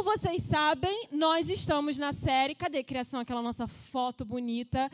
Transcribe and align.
Como 0.00 0.16
vocês 0.16 0.44
sabem, 0.44 1.08
nós 1.12 1.50
estamos 1.50 1.98
na 1.98 2.10
série. 2.14 2.54
Cadê 2.54 2.82
criação? 2.82 3.20
Aquela 3.20 3.42
nossa 3.42 3.66
foto 3.66 4.24
bonita. 4.24 4.90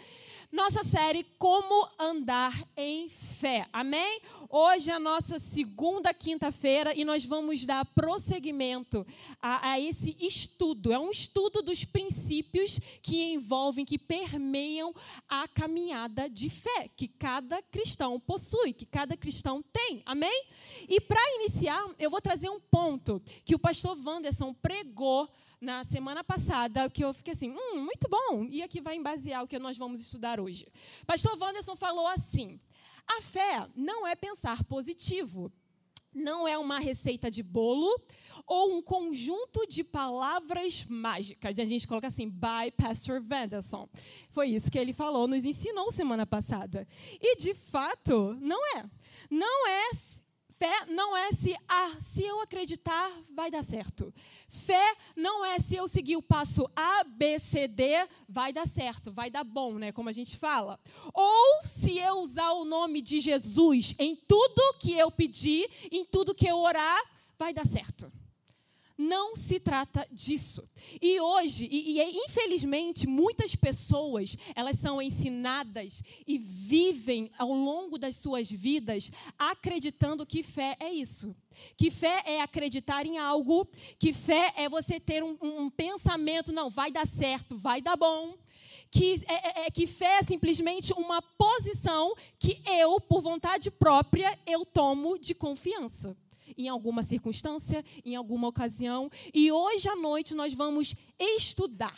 Nossa 0.51 0.83
série 0.83 1.23
Como 1.39 1.89
Andar 1.97 2.61
em 2.77 3.09
Fé. 3.09 3.69
Amém? 3.73 4.21
Hoje 4.49 4.91
é 4.91 4.95
a 4.95 4.99
nossa 4.99 5.39
segunda 5.39 6.13
quinta-feira 6.13 6.93
e 6.93 7.05
nós 7.05 7.25
vamos 7.25 7.65
dar 7.65 7.85
prosseguimento 7.85 9.07
a, 9.41 9.71
a, 9.71 9.81
esse 9.81 10.17
estudo. 10.19 10.93
É 10.93 10.99
um 10.99 11.11
estudo 11.11 11.63
dos 11.63 11.85
princípios 11.85 12.81
que 13.01 13.33
envolvem, 13.33 13.85
que 13.85 13.99
permeiam 13.99 14.93
a 15.29 15.47
caminhada 15.47 16.29
de 16.29 16.51
fé 16.51 16.91
que 16.97 17.07
cada 17.07 17.63
cristão 17.63 18.19
possui, 18.19 18.73
que 18.73 18.87
cada 18.87 19.17
cristão 19.17 19.63
tem. 19.73 20.03
Amém? 20.05 20.47
E 20.89 21.01
para 21.01 21.21
iniciar, 21.37 21.87
eu 21.97 22.11
vou 22.11 22.21
trazer 22.21 22.51
um 22.51 22.59
ponto 22.59 23.23
que 23.45 23.55
o 23.55 23.59
pastor 23.59 23.97
Wanderson 24.05 24.53
pregou 24.55 24.96
na 25.61 25.85
semana 25.85 26.23
passada, 26.23 26.89
que 26.91 27.05
eu 27.05 27.13
fiquei 27.13 27.33
assim, 27.33 27.51
hum, 27.51 27.81
muito 27.81 28.09
bom, 28.09 28.47
e 28.49 28.63
aqui 28.63 28.81
vai 28.81 28.97
embasear 28.97 29.43
o 29.43 29.49
que 29.49 29.59
nós 29.59 29.77
vamos 29.77 30.01
estudar 30.01 30.41
hoje. 30.41 30.67
Pastor 31.07 31.37
Wanderson 31.39 31.77
falou 31.77 32.07
assim: 32.07 32.61
a 33.07 33.23
fé 33.23 33.67
não 33.75 34.07
é 34.07 34.15
pensar 34.15 34.65
positivo, 34.65 35.53
não 36.13 36.49
é 36.49 36.57
uma 36.57 36.79
receita 36.79 37.31
de 37.31 37.43
bolo 37.43 37.95
ou 38.47 38.77
um 38.77 38.83
conjunto 38.83 39.67
de 39.67 39.85
palavras 39.85 40.85
mágicas. 40.89 41.59
E 41.59 41.61
a 41.61 41.67
gente 41.67 41.87
coloca 41.87 42.07
assim, 42.07 42.29
by 42.29 42.71
Pastor 42.77 43.21
Wanderson. 43.21 43.89
Foi 44.31 44.49
isso 44.49 44.71
que 44.71 44.79
ele 44.79 44.93
falou, 44.93 45.27
nos 45.27 45.45
ensinou 45.45 45.91
semana 45.91 46.25
passada. 46.25 46.87
E 47.21 47.37
de 47.37 47.55
fato, 47.55 48.37
não 48.41 48.59
é. 48.77 48.85
Não 49.31 49.69
é 49.69 49.91
Fé 50.59 50.87
não 50.87 51.15
é 51.15 51.33
se, 51.33 51.55
ah, 51.69 51.97
se 52.01 52.23
eu 52.23 52.41
acreditar, 52.41 53.13
vai 53.31 53.51
dar 53.51 53.63
certo. 53.63 54.13
Fé 54.49 54.97
não 55.15 55.45
é 55.45 55.59
se 55.59 55.77
eu 55.77 55.87
seguir 55.87 56.17
o 56.17 56.23
passo 56.23 56.67
A, 56.75 57.05
B, 57.05 57.39
C, 57.39 57.69
D, 57.69 58.09
vai 58.27 58.55
dar 58.55 58.67
certo, 58.67 59.13
vai 59.13 59.31
dar 59.31 59.45
bom, 59.45 59.75
né? 59.75 59.93
Como 59.93 60.09
a 60.09 60.13
gente 60.13 60.37
fala. 60.39 60.81
Ou 61.13 61.67
se 61.67 61.99
eu 61.99 62.21
usar 62.21 62.53
o 62.53 62.65
nome 62.65 63.03
de 63.03 63.21
Jesus 63.21 63.95
em 63.99 64.17
tudo 64.17 64.79
que 64.81 64.95
eu 64.95 65.11
pedir, 65.11 65.69
em 65.93 66.07
tudo 66.07 66.35
que 66.35 66.47
eu 66.47 66.57
orar, 66.57 67.03
vai 67.39 67.53
dar 67.53 67.67
certo. 67.67 68.11
Não 68.99 69.37
se 69.37 69.61
trata 69.61 70.07
disso. 70.11 70.67
E 71.03 71.21
hoje, 71.21 71.69
e, 71.71 72.01
e, 72.01 72.25
infelizmente, 72.25 73.07
muitas 73.07 73.55
pessoas, 73.55 74.37
elas 74.55 74.79
são 74.79 75.03
ensinadas 75.03 76.03
e 76.27 76.39
vivem 76.39 77.31
ao 77.37 77.53
longo 77.53 77.99
das 77.99 78.17
suas 78.17 78.51
vidas 78.51 79.11
acreditando 79.39 80.25
que 80.25 80.43
fé 80.43 80.77
é 80.81 80.91
isso. 80.91 81.37
Que 81.77 81.91
fé 81.91 82.23
é 82.25 82.41
acreditar 82.41 83.05
em 83.05 83.19
algo, 83.19 83.69
que 83.99 84.15
fé 84.15 84.55
é 84.57 84.67
você 84.67 84.99
ter 84.99 85.23
um, 85.23 85.37
um 85.43 85.69
pensamento, 85.69 86.51
não, 86.53 86.71
vai 86.71 86.91
dar 86.91 87.07
certo, 87.07 87.55
vai 87.55 87.83
dar 87.83 87.97
bom. 87.97 88.35
Que, 88.91 89.23
é, 89.27 89.35
é, 89.35 89.67
é, 89.67 89.71
que 89.71 89.87
fé 89.87 90.21
é 90.21 90.23
simplesmente 90.23 90.95
uma 90.95 91.21
posição 91.21 92.15
que 92.39 92.63
eu, 92.67 92.99
por 92.99 93.21
vontade 93.21 93.71
própria, 93.71 94.39
eu 94.47 94.65
tomo 94.65 95.19
de 95.19 95.35
confiança 95.35 96.17
em 96.57 96.69
alguma 96.69 97.03
circunstância, 97.03 97.85
em 98.05 98.17
alguma 98.17 98.49
ocasião. 98.49 99.11
E 99.33 99.51
hoje 99.51 99.89
à 99.89 99.97
noite 99.97 100.35
nós 100.35 100.53
vamos 100.55 100.95
estudar. 101.19 101.97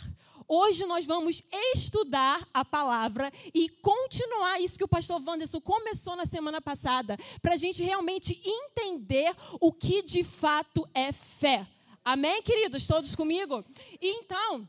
Hoje 0.51 0.87
nós 0.87 1.05
vamos 1.05 1.43
estudar 1.75 2.49
a 2.55 2.65
palavra 2.65 3.31
e 3.53 3.69
continuar 3.69 4.59
isso 4.61 4.79
que 4.79 4.85
o 4.85 4.89
pastor 4.89 5.23
Wanderson 5.23 5.61
começou 5.61 6.17
na 6.17 6.25
semana 6.25 6.59
passada, 6.59 7.19
para 7.43 7.53
a 7.53 7.59
gente 7.59 7.83
realmente 7.83 8.41
entender 8.43 9.35
o 9.61 9.71
que 9.71 10.03
de 10.03 10.25
fato 10.25 10.89
é 10.95 11.13
fé. 11.13 11.67
Amém, 12.03 12.43
queridos? 12.43 12.87
Todos 12.87 13.15
comigo? 13.15 13.63
Então, 14.01 14.67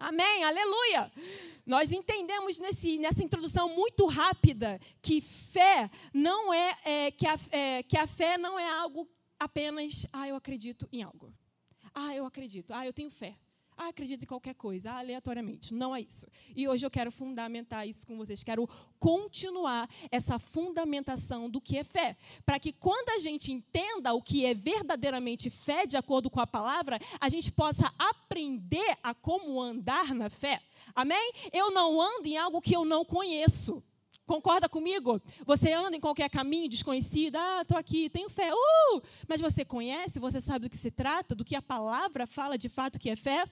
amém, 0.00 0.44
aleluia. 0.44 1.12
Nós 1.64 1.92
entendemos 1.92 2.58
nesse, 2.58 2.98
nessa 2.98 3.22
introdução 3.22 3.68
muito 3.68 4.06
rápida 4.06 4.80
que 5.00 5.20
fé 5.20 5.90
não 6.12 6.52
é, 6.52 6.76
é, 6.84 7.10
que, 7.10 7.26
a, 7.26 7.38
é 7.50 7.82
que 7.82 7.96
a 7.96 8.06
fé 8.06 8.36
não 8.36 8.58
é 8.58 8.68
algo 8.68 9.08
apenas, 9.38 10.06
ah, 10.12 10.26
eu 10.26 10.36
acredito 10.36 10.88
em 10.92 11.02
algo. 11.02 11.32
Ah, 11.94 12.14
eu 12.14 12.26
acredito. 12.26 12.72
Ah, 12.72 12.86
eu 12.86 12.92
tenho 12.92 13.10
fé. 13.10 13.36
Ah, 13.82 13.88
acredito 13.88 14.24
em 14.24 14.26
qualquer 14.26 14.54
coisa, 14.54 14.92
aleatoriamente. 14.92 15.72
Não 15.72 15.96
é 15.96 16.02
isso. 16.02 16.26
E 16.54 16.68
hoje 16.68 16.84
eu 16.84 16.90
quero 16.90 17.10
fundamentar 17.10 17.88
isso 17.88 18.06
com 18.06 18.14
vocês. 18.14 18.44
Quero 18.44 18.68
continuar 18.98 19.88
essa 20.10 20.38
fundamentação 20.38 21.48
do 21.48 21.62
que 21.62 21.78
é 21.78 21.82
fé. 21.82 22.14
Para 22.44 22.58
que 22.58 22.74
quando 22.74 23.08
a 23.08 23.18
gente 23.18 23.50
entenda 23.50 24.12
o 24.12 24.20
que 24.20 24.44
é 24.44 24.52
verdadeiramente 24.52 25.48
fé, 25.48 25.86
de 25.86 25.96
acordo 25.96 26.28
com 26.28 26.40
a 26.40 26.46
palavra, 26.46 26.98
a 27.18 27.30
gente 27.30 27.50
possa 27.50 27.90
aprender 27.98 28.98
a 29.02 29.14
como 29.14 29.58
andar 29.58 30.14
na 30.14 30.28
fé. 30.28 30.60
Amém? 30.94 31.32
Eu 31.50 31.70
não 31.70 31.98
ando 32.02 32.28
em 32.28 32.36
algo 32.36 32.60
que 32.60 32.76
eu 32.76 32.84
não 32.84 33.02
conheço. 33.02 33.82
Concorda 34.30 34.68
comigo? 34.68 35.20
Você 35.44 35.72
anda 35.72 35.96
em 35.96 36.00
qualquer 36.00 36.30
caminho 36.30 36.68
desconhecido, 36.68 37.34
ah, 37.34 37.62
estou 37.62 37.76
aqui, 37.76 38.08
tenho 38.08 38.30
fé, 38.30 38.48
uh! 38.54 39.02
mas 39.26 39.40
você 39.40 39.64
conhece, 39.64 40.20
você 40.20 40.40
sabe 40.40 40.66
do 40.66 40.70
que 40.70 40.76
se 40.76 40.88
trata, 40.88 41.34
do 41.34 41.44
que 41.44 41.56
a 41.56 41.60
palavra 41.60 42.28
fala 42.28 42.56
de 42.56 42.68
fato 42.68 42.96
que 42.96 43.10
é 43.10 43.16
fé? 43.16 43.44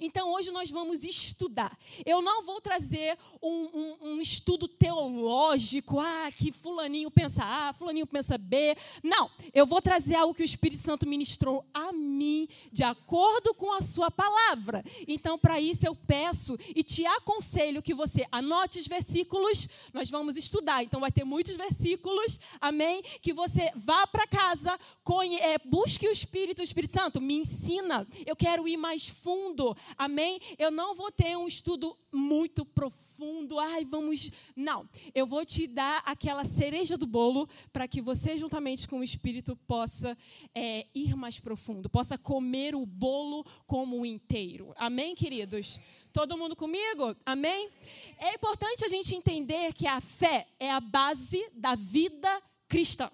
Então 0.00 0.32
hoje 0.32 0.50
nós 0.50 0.70
vamos 0.70 1.04
estudar. 1.04 1.78
Eu 2.06 2.22
não 2.22 2.46
vou 2.46 2.62
trazer 2.62 3.18
um, 3.42 3.68
um, 3.74 3.96
um 4.12 4.20
estudo 4.22 4.66
teológico, 4.66 6.00
ah, 6.00 6.30
que 6.34 6.50
fulaninho 6.50 7.10
pensa 7.10 7.44
A, 7.44 7.74
fulaninho 7.74 8.06
pensa 8.06 8.38
B. 8.38 8.74
Não, 9.02 9.30
eu 9.52 9.66
vou 9.66 9.82
trazer 9.82 10.14
algo 10.14 10.32
que 10.32 10.42
o 10.42 10.46
Espírito 10.46 10.80
Santo 10.80 11.06
ministrou 11.06 11.62
a 11.74 11.92
mim, 11.92 12.48
de 12.72 12.82
acordo 12.82 13.52
com 13.52 13.70
a 13.74 13.82
sua 13.82 14.10
palavra. 14.10 14.82
Então, 15.06 15.38
para 15.38 15.60
isso 15.60 15.86
eu 15.86 15.94
peço 15.94 16.56
e 16.74 16.82
te 16.82 17.04
aconselho 17.04 17.82
que 17.82 17.92
você 17.92 18.26
anote 18.32 18.78
os 18.78 18.86
versículos, 18.86 19.68
nós 19.92 20.08
vamos 20.08 20.21
vamos 20.22 20.36
estudar. 20.36 20.84
Então 20.84 21.00
vai 21.00 21.10
ter 21.10 21.24
muitos 21.24 21.56
versículos, 21.56 22.38
amém? 22.60 23.02
Que 23.20 23.32
você 23.32 23.72
vá 23.74 24.06
para 24.06 24.24
casa, 24.24 24.78
conhe, 25.02 25.36
é, 25.36 25.58
busque 25.58 26.06
o 26.06 26.12
Espírito, 26.12 26.60
o 26.60 26.64
Espírito 26.64 26.92
Santo, 26.92 27.20
me 27.20 27.34
ensina. 27.34 28.06
Eu 28.24 28.36
quero 28.36 28.68
ir 28.68 28.76
mais 28.76 29.08
fundo, 29.08 29.76
amém? 29.98 30.40
Eu 30.56 30.70
não 30.70 30.94
vou 30.94 31.10
ter 31.10 31.36
um 31.36 31.48
estudo 31.48 31.96
muito 32.12 32.64
profundo, 32.64 33.58
ai, 33.58 33.84
vamos. 33.84 34.30
Não, 34.54 34.88
eu 35.12 35.26
vou 35.26 35.44
te 35.44 35.66
dar 35.66 36.02
aquela 36.06 36.44
cereja 36.44 36.96
do 36.96 37.06
bolo 37.06 37.48
para 37.72 37.88
que 37.88 38.00
você, 38.00 38.38
juntamente 38.38 38.86
com 38.86 39.00
o 39.00 39.04
Espírito, 39.04 39.56
possa 39.66 40.16
é, 40.54 40.86
ir 40.94 41.16
mais 41.16 41.40
profundo, 41.40 41.90
possa 41.90 42.16
comer 42.16 42.76
o 42.76 42.86
bolo 42.86 43.44
como 43.66 44.06
inteiro, 44.06 44.72
amém, 44.76 45.16
queridos? 45.16 45.80
Todo 46.12 46.36
mundo 46.36 46.54
comigo? 46.54 47.16
Amém? 47.24 47.70
É 48.18 48.34
importante 48.34 48.84
a 48.84 48.88
gente 48.88 49.14
entender 49.14 49.72
que 49.72 49.86
a 49.86 50.00
fé 50.00 50.46
é 50.60 50.70
a 50.70 50.80
base 50.80 51.50
da 51.54 51.74
vida 51.74 52.42
cristã. 52.68 53.10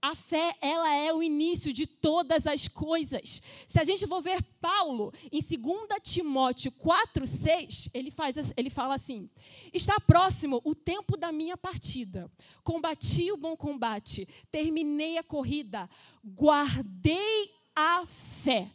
A 0.00 0.16
fé, 0.16 0.56
ela 0.60 0.92
é 0.92 1.12
o 1.14 1.22
início 1.22 1.72
de 1.72 1.86
todas 1.86 2.44
as 2.44 2.66
coisas. 2.66 3.40
Se 3.68 3.78
a 3.78 3.84
gente 3.84 4.04
for 4.04 4.20
ver 4.20 4.42
Paulo 4.60 5.12
em 5.30 5.40
2 5.40 5.86
Timóteo 6.02 6.72
4:6, 6.72 7.88
ele 7.94 8.10
faz 8.10 8.52
ele 8.56 8.68
fala 8.68 8.96
assim: 8.96 9.30
"Está 9.72 10.00
próximo 10.00 10.60
o 10.64 10.74
tempo 10.74 11.16
da 11.16 11.30
minha 11.30 11.56
partida. 11.56 12.28
Combati 12.64 13.30
o 13.30 13.36
bom 13.36 13.56
combate, 13.56 14.26
terminei 14.50 15.18
a 15.18 15.22
corrida, 15.22 15.88
guardei 16.24 17.50
a 17.74 18.04
fé." 18.42 18.68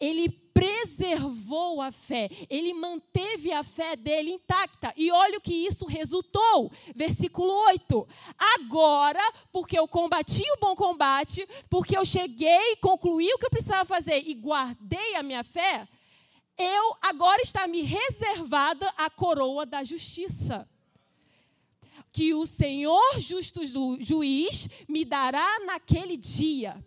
Ele 0.00 0.28
preservou 0.28 1.80
a 1.80 1.90
fé, 1.90 2.28
ele 2.48 2.74
manteve 2.74 3.52
a 3.52 3.64
fé 3.64 3.96
dele 3.96 4.32
intacta. 4.32 4.92
E 4.96 5.10
olha 5.10 5.38
o 5.38 5.40
que 5.40 5.54
isso 5.54 5.86
resultou. 5.86 6.70
Versículo 6.94 7.52
8. 7.68 8.08
Agora, 8.56 9.22
porque 9.50 9.78
eu 9.78 9.88
combati 9.88 10.44
o 10.52 10.60
bom 10.60 10.74
combate, 10.74 11.46
porque 11.70 11.96
eu 11.96 12.04
cheguei, 12.04 12.76
concluí 12.76 13.32
o 13.32 13.38
que 13.38 13.46
eu 13.46 13.50
precisava 13.50 13.84
fazer 13.84 14.22
e 14.26 14.34
guardei 14.34 15.16
a 15.16 15.22
minha 15.22 15.42
fé, 15.42 15.88
eu 16.58 16.96
agora 17.00 17.42
está 17.42 17.66
me 17.66 17.82
reservada 17.82 18.92
a 18.96 19.08
coroa 19.08 19.64
da 19.64 19.82
justiça 19.82 20.68
que 22.12 22.34
o 22.34 22.46
Senhor 22.46 23.18
justo 23.18 23.62
juiz 24.04 24.68
me 24.86 25.04
dará 25.04 25.60
naquele 25.64 26.16
dia. 26.16 26.84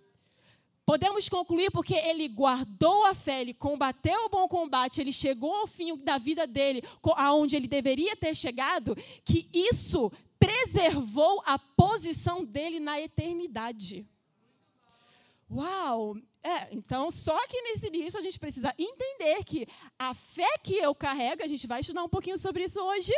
Podemos 0.86 1.28
concluir 1.28 1.72
porque 1.72 1.96
ele 1.96 2.28
guardou 2.28 3.06
a 3.06 3.16
fé, 3.16 3.42
ele 3.42 3.54
combateu 3.54 4.26
o 4.26 4.30
bom 4.30 4.48
combate, 4.48 5.02
ele 5.02 5.12
chegou 5.12 5.54
ao 5.54 5.68
fim 5.68 5.98
da 5.98 6.20
vida 6.20 6.46
dele, 6.46 6.84
aonde 7.16 7.56
ele 7.56 7.68
deveria 7.68 8.16
ter 8.16 8.36
chegado, 8.36 8.96
que 9.24 9.50
isso 9.52 10.12
preservou 10.40 11.42
a 11.46 11.58
posição 11.58 12.46
dele 12.46 12.80
na 12.80 13.02
eternidade. 13.02 14.06
Uau! 15.50 16.18
É, 16.44 16.72
então, 16.72 17.10
só 17.10 17.36
que 17.48 17.60
nesse 17.64 17.88
início 17.88 18.20
a 18.20 18.22
gente 18.22 18.38
precisa 18.38 18.72
entender 18.78 19.44
que 19.44 19.68
a 19.98 20.14
fé 20.14 20.60
que 20.62 20.76
eu 20.76 20.94
carrego, 20.94 21.44
a 21.44 21.48
gente 21.48 21.66
vai 21.66 21.82
estudar 21.82 22.04
um 22.04 22.10
pouquinho 22.10 22.38
sobre 22.38 22.64
isso 22.64 22.80
hoje, 22.80 23.12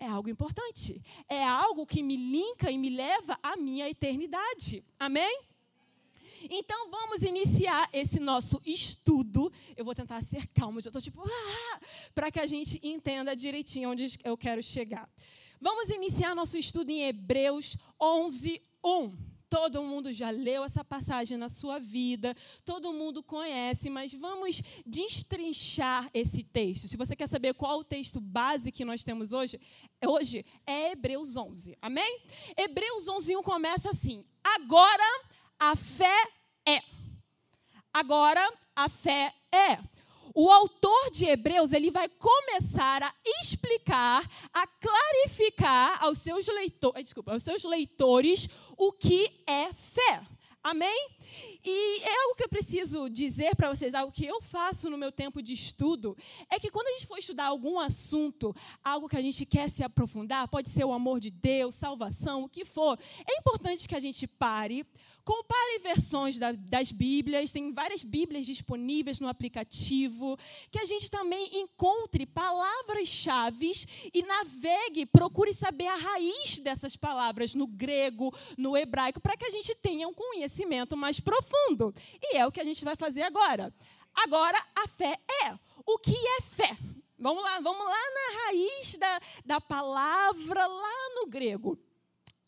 é 0.00 0.06
algo 0.06 0.28
importante. 0.28 1.00
É 1.28 1.44
algo 1.44 1.86
que 1.86 2.02
me 2.02 2.16
linka 2.16 2.72
e 2.72 2.76
me 2.76 2.90
leva 2.90 3.38
à 3.40 3.56
minha 3.56 3.88
eternidade. 3.88 4.84
Amém? 4.98 5.53
Então 6.50 6.90
vamos 6.90 7.22
iniciar 7.22 7.88
esse 7.92 8.20
nosso 8.20 8.60
estudo. 8.64 9.52
Eu 9.76 9.84
vou 9.84 9.94
tentar 9.94 10.22
ser 10.22 10.46
calmo. 10.48 10.78
Eu 10.78 10.88
estou 10.88 11.02
tipo, 11.02 11.22
ah, 11.22 11.80
para 12.14 12.30
que 12.30 12.40
a 12.40 12.46
gente 12.46 12.80
entenda 12.82 13.34
direitinho 13.34 13.90
onde 13.90 14.18
eu 14.22 14.36
quero 14.36 14.62
chegar. 14.62 15.08
Vamos 15.60 15.88
iniciar 15.88 16.34
nosso 16.34 16.58
estudo 16.58 16.90
em 16.90 17.06
Hebreus 17.06 17.76
11, 18.00 18.60
1. 18.84 19.34
Todo 19.48 19.84
mundo 19.84 20.12
já 20.12 20.30
leu 20.30 20.64
essa 20.64 20.84
passagem 20.84 21.38
na 21.38 21.48
sua 21.48 21.78
vida, 21.78 22.34
todo 22.64 22.92
mundo 22.92 23.22
conhece, 23.22 23.88
mas 23.88 24.12
vamos 24.12 24.60
destrinchar 24.84 26.10
esse 26.12 26.42
texto. 26.42 26.88
Se 26.88 26.96
você 26.96 27.14
quer 27.14 27.28
saber 27.28 27.54
qual 27.54 27.78
o 27.78 27.84
texto 27.84 28.20
base 28.20 28.72
que 28.72 28.84
nós 28.84 29.04
temos 29.04 29.32
hoje, 29.32 29.60
hoje 30.04 30.44
é 30.66 30.90
Hebreus 30.90 31.36
11. 31.36 31.78
Amém? 31.80 32.20
Hebreus 32.56 33.06
11, 33.06 33.36
1 33.36 33.42
começa 33.44 33.90
assim: 33.90 34.24
Agora 34.42 35.22
a 35.70 35.76
fé 35.76 36.28
é. 36.66 36.82
Agora 37.92 38.52
a 38.76 38.88
fé 38.88 39.32
é 39.52 39.78
o 40.34 40.50
autor 40.50 41.10
de 41.12 41.26
Hebreus 41.26 41.72
ele 41.72 41.92
vai 41.92 42.08
começar 42.08 43.02
a 43.02 43.14
explicar, 43.40 44.28
a 44.52 44.66
clarificar 44.66 46.02
aos 46.02 46.18
seus, 46.18 46.46
leitores, 46.48 47.04
desculpa, 47.04 47.32
aos 47.32 47.42
seus 47.44 47.62
leitores 47.62 48.48
o 48.76 48.90
que 48.90 49.30
é 49.46 49.72
fé. 49.72 50.22
Amém? 50.64 51.10
E 51.62 52.02
é 52.02 52.22
algo 52.22 52.36
que 52.36 52.42
eu 52.42 52.48
preciso 52.48 53.10
dizer 53.10 53.54
para 53.54 53.68
vocês, 53.68 53.92
algo 53.92 54.10
que 54.10 54.24
eu 54.24 54.40
faço 54.40 54.88
no 54.88 54.96
meu 54.96 55.12
tempo 55.12 55.42
de 55.42 55.52
estudo, 55.52 56.16
é 56.50 56.58
que 56.58 56.70
quando 56.70 56.88
a 56.88 56.92
gente 56.92 57.06
for 57.06 57.18
estudar 57.18 57.44
algum 57.44 57.78
assunto, 57.78 58.56
algo 58.82 59.06
que 59.06 59.16
a 59.16 59.20
gente 59.20 59.44
quer 59.44 59.68
se 59.68 59.84
aprofundar, 59.84 60.48
pode 60.48 60.70
ser 60.70 60.84
o 60.84 60.92
amor 60.94 61.20
de 61.20 61.30
Deus, 61.30 61.74
salvação, 61.74 62.44
o 62.44 62.48
que 62.48 62.64
for, 62.64 62.98
é 63.28 63.38
importante 63.38 63.86
que 63.86 63.94
a 63.94 64.00
gente 64.00 64.26
pare, 64.26 64.86
Compare 65.24 65.78
versões 65.78 66.38
da, 66.38 66.52
das 66.52 66.92
Bíblias, 66.92 67.50
tem 67.50 67.72
várias 67.72 68.02
Bíblias 68.02 68.44
disponíveis 68.44 69.20
no 69.20 69.28
aplicativo, 69.28 70.36
que 70.70 70.78
a 70.78 70.84
gente 70.84 71.10
também 71.10 71.60
encontre 71.60 72.26
palavras-chave 72.26 73.72
e 74.12 74.22
navegue, 74.22 75.06
procure 75.06 75.54
saber 75.54 75.86
a 75.86 75.96
raiz 75.96 76.58
dessas 76.58 76.96
palavras 76.96 77.54
no 77.54 77.66
grego, 77.66 78.34
no 78.58 78.76
hebraico, 78.76 79.20
para 79.20 79.36
que 79.36 79.46
a 79.46 79.50
gente 79.50 79.74
tenha 79.76 80.06
um 80.06 80.12
conhecimento 80.14 80.96
mais 80.96 81.18
profundo. 81.18 81.94
E 82.22 82.36
é 82.36 82.46
o 82.46 82.52
que 82.52 82.60
a 82.60 82.64
gente 82.64 82.84
vai 82.84 82.96
fazer 82.96 83.22
agora. 83.22 83.72
Agora, 84.14 84.62
a 84.74 84.86
fé 84.86 85.18
é. 85.44 85.58
O 85.86 85.98
que 85.98 86.14
é 86.14 86.42
fé? 86.42 86.76
Vamos 87.18 87.42
lá, 87.42 87.60
vamos 87.60 87.84
lá 87.84 87.92
na 87.92 88.44
raiz 88.44 88.94
da, 88.96 89.20
da 89.46 89.60
palavra, 89.60 90.66
lá 90.66 91.14
no 91.14 91.26
grego. 91.26 91.78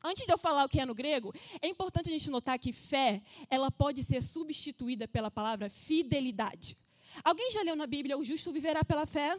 Antes 0.07 0.25
de 0.25 0.33
eu 0.33 0.39
falar 0.39 0.65
o 0.65 0.69
que 0.69 0.79
é 0.79 0.87
no 0.87 0.95
grego, 0.95 1.35
é 1.61 1.67
importante 1.67 2.09
a 2.09 2.13
gente 2.13 2.31
notar 2.31 2.57
que 2.61 2.73
fé, 2.73 3.21
ela 3.51 3.73
pode 3.73 4.05
ser 4.05 4.23
substituída 4.23 5.09
pela 5.09 5.33
palavra 5.33 5.69
fidelidade. 5.69 6.77
Alguém 7.25 7.51
já 7.51 7.63
leu 7.63 7.75
na 7.75 7.89
Bíblia 7.89 8.17
o 8.17 8.23
justo 8.23 8.53
viverá 8.53 8.85
pela 8.85 9.05
fé? 9.05 9.37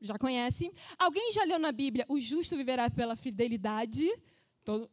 Já 0.00 0.18
conhece? 0.18 0.72
Alguém 0.98 1.30
já 1.32 1.44
leu 1.44 1.58
na 1.58 1.70
Bíblia 1.70 2.04
o 2.08 2.20
justo 2.20 2.56
viverá 2.56 2.90
pela 2.90 3.14
fidelidade? 3.14 4.10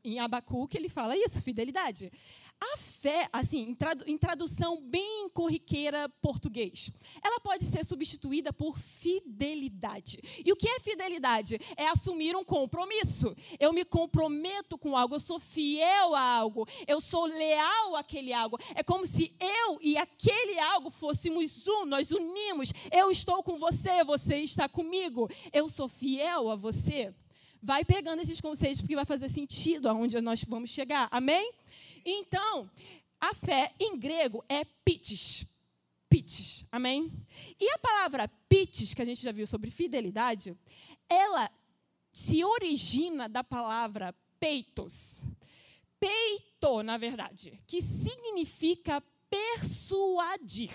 Em 0.03 0.19
Abacuque 0.19 0.77
ele 0.77 0.89
fala 0.89 1.17
isso, 1.17 1.41
fidelidade. 1.41 2.11
A 2.59 2.77
fé, 2.77 3.29
assim, 3.31 3.75
em 4.07 4.17
tradução 4.17 4.81
bem 4.81 5.29
corriqueira 5.29 6.09
português, 6.21 6.89
ela 7.23 7.39
pode 7.39 7.65
ser 7.65 7.85
substituída 7.85 8.51
por 8.51 8.79
fidelidade. 8.79 10.19
E 10.43 10.51
o 10.51 10.55
que 10.55 10.67
é 10.67 10.79
fidelidade? 10.79 11.59
É 11.75 11.87
assumir 11.87 12.35
um 12.35 12.43
compromisso. 12.43 13.35
Eu 13.59 13.71
me 13.71 13.85
comprometo 13.85 14.77
com 14.77 14.97
algo, 14.97 15.15
eu 15.15 15.19
sou 15.19 15.39
fiel 15.39 16.15
a 16.15 16.21
algo, 16.21 16.67
eu 16.87 16.99
sou 16.99 17.25
leal 17.25 17.95
àquele 17.95 18.33
algo. 18.33 18.57
É 18.73 18.81
como 18.81 19.05
se 19.05 19.35
eu 19.39 19.77
e 19.79 19.95
aquele 19.95 20.59
algo 20.59 20.89
fôssemos 20.89 21.67
um, 21.67 21.85
nós 21.85 22.09
unimos. 22.09 22.73
Eu 22.91 23.11
estou 23.11 23.43
com 23.43 23.59
você, 23.59 24.03
você 24.03 24.37
está 24.37 24.67
comigo. 24.67 25.29
Eu 25.53 25.69
sou 25.69 25.87
fiel 25.87 26.49
a 26.49 26.55
você. 26.55 27.13
Vai 27.61 27.83
pegando 27.83 28.21
esses 28.21 28.39
conceitos 28.41 28.81
porque 28.81 28.95
vai 28.95 29.05
fazer 29.05 29.29
sentido 29.29 29.89
aonde 29.89 30.19
nós 30.21 30.43
vamos 30.43 30.69
chegar. 30.69 31.07
Amém? 31.11 31.51
Então, 32.05 32.69
a 33.19 33.33
fé 33.33 33.73
em 33.79 33.97
grego 33.97 34.43
é 34.47 34.63
pites. 34.63 35.45
Pites. 36.09 36.65
Amém? 36.71 37.11
E 37.59 37.69
a 37.69 37.77
palavra 37.77 38.27
pites, 38.47 38.93
que 38.93 39.01
a 39.01 39.05
gente 39.05 39.21
já 39.21 39.31
viu 39.31 39.47
sobre 39.47 39.69
fidelidade, 39.69 40.55
ela 41.09 41.51
se 42.11 42.43
origina 42.43 43.27
da 43.27 43.43
palavra 43.43 44.13
peitos. 44.39 45.21
Peito, 45.99 46.83
na 46.83 46.97
verdade, 46.97 47.59
que 47.65 47.81
significa 47.81 49.03
persuadir 49.29 50.71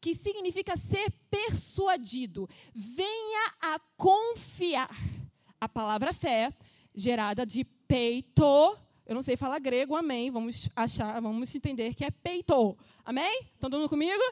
que 0.00 0.14
significa 0.14 0.76
ser 0.76 1.10
persuadido. 1.30 2.48
Venha 2.74 3.54
a 3.60 3.78
confiar 3.96 4.90
a 5.60 5.68
palavra 5.68 6.12
fé, 6.12 6.52
gerada 6.94 7.44
de 7.44 7.64
peito. 7.64 8.76
Eu 9.06 9.14
não 9.14 9.22
sei 9.22 9.36
falar 9.36 9.58
grego, 9.58 9.96
amém. 9.96 10.30
Vamos 10.30 10.68
achar, 10.76 11.20
vamos 11.20 11.54
entender 11.54 11.94
que 11.94 12.04
é 12.04 12.10
peito. 12.10 12.76
Amém? 13.04 13.40
Estão 13.54 13.70
todo 13.70 13.80
mundo 13.80 13.88
comigo? 13.88 14.22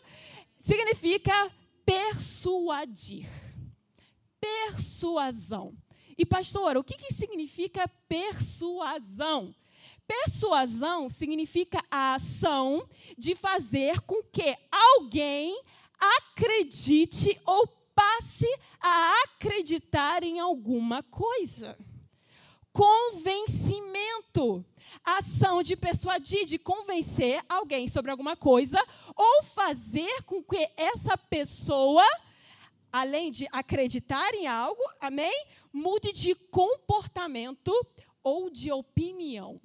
Significa 0.61 1.51
persuadir. 1.85 3.29
Persuasão. 4.41 5.75
E 6.19 6.25
pastor, 6.25 6.77
o 6.77 6.85
que, 6.85 6.97
que 6.97 7.13
significa 7.13 7.89
persuasão? 8.09 9.55
Persuasão 10.07 11.09
significa 11.09 11.83
a 11.91 12.15
ação 12.15 12.89
de 13.19 13.35
fazer 13.35 14.01
com 14.03 14.23
que 14.23 14.57
alguém 14.71 15.61
acredite 15.99 17.39
ou 17.45 17.67
passe 17.97 18.47
a 18.79 19.23
acreditar 19.25 20.23
em 20.23 20.39
alguma 20.39 21.03
coisa. 21.03 21.77
Convencimento. 22.71 24.63
Ação 25.03 25.63
de 25.63 25.75
persuadir, 25.75 26.45
de 26.45 26.59
convencer 26.59 27.43
alguém 27.49 27.89
sobre 27.89 28.11
alguma 28.11 28.37
coisa 28.37 28.79
ou 29.17 29.43
fazer 29.43 30.23
com 30.25 30.43
que 30.43 30.69
essa 30.77 31.17
pessoa, 31.17 32.05
além 32.93 33.31
de 33.31 33.49
acreditar 33.51 34.35
em 34.35 34.47
algo, 34.47 34.83
amém? 35.01 35.47
Mude 35.73 36.13
de 36.13 36.35
comportamento 36.35 37.73
ou 38.23 38.51
de 38.51 38.71
opinião. 38.71 39.61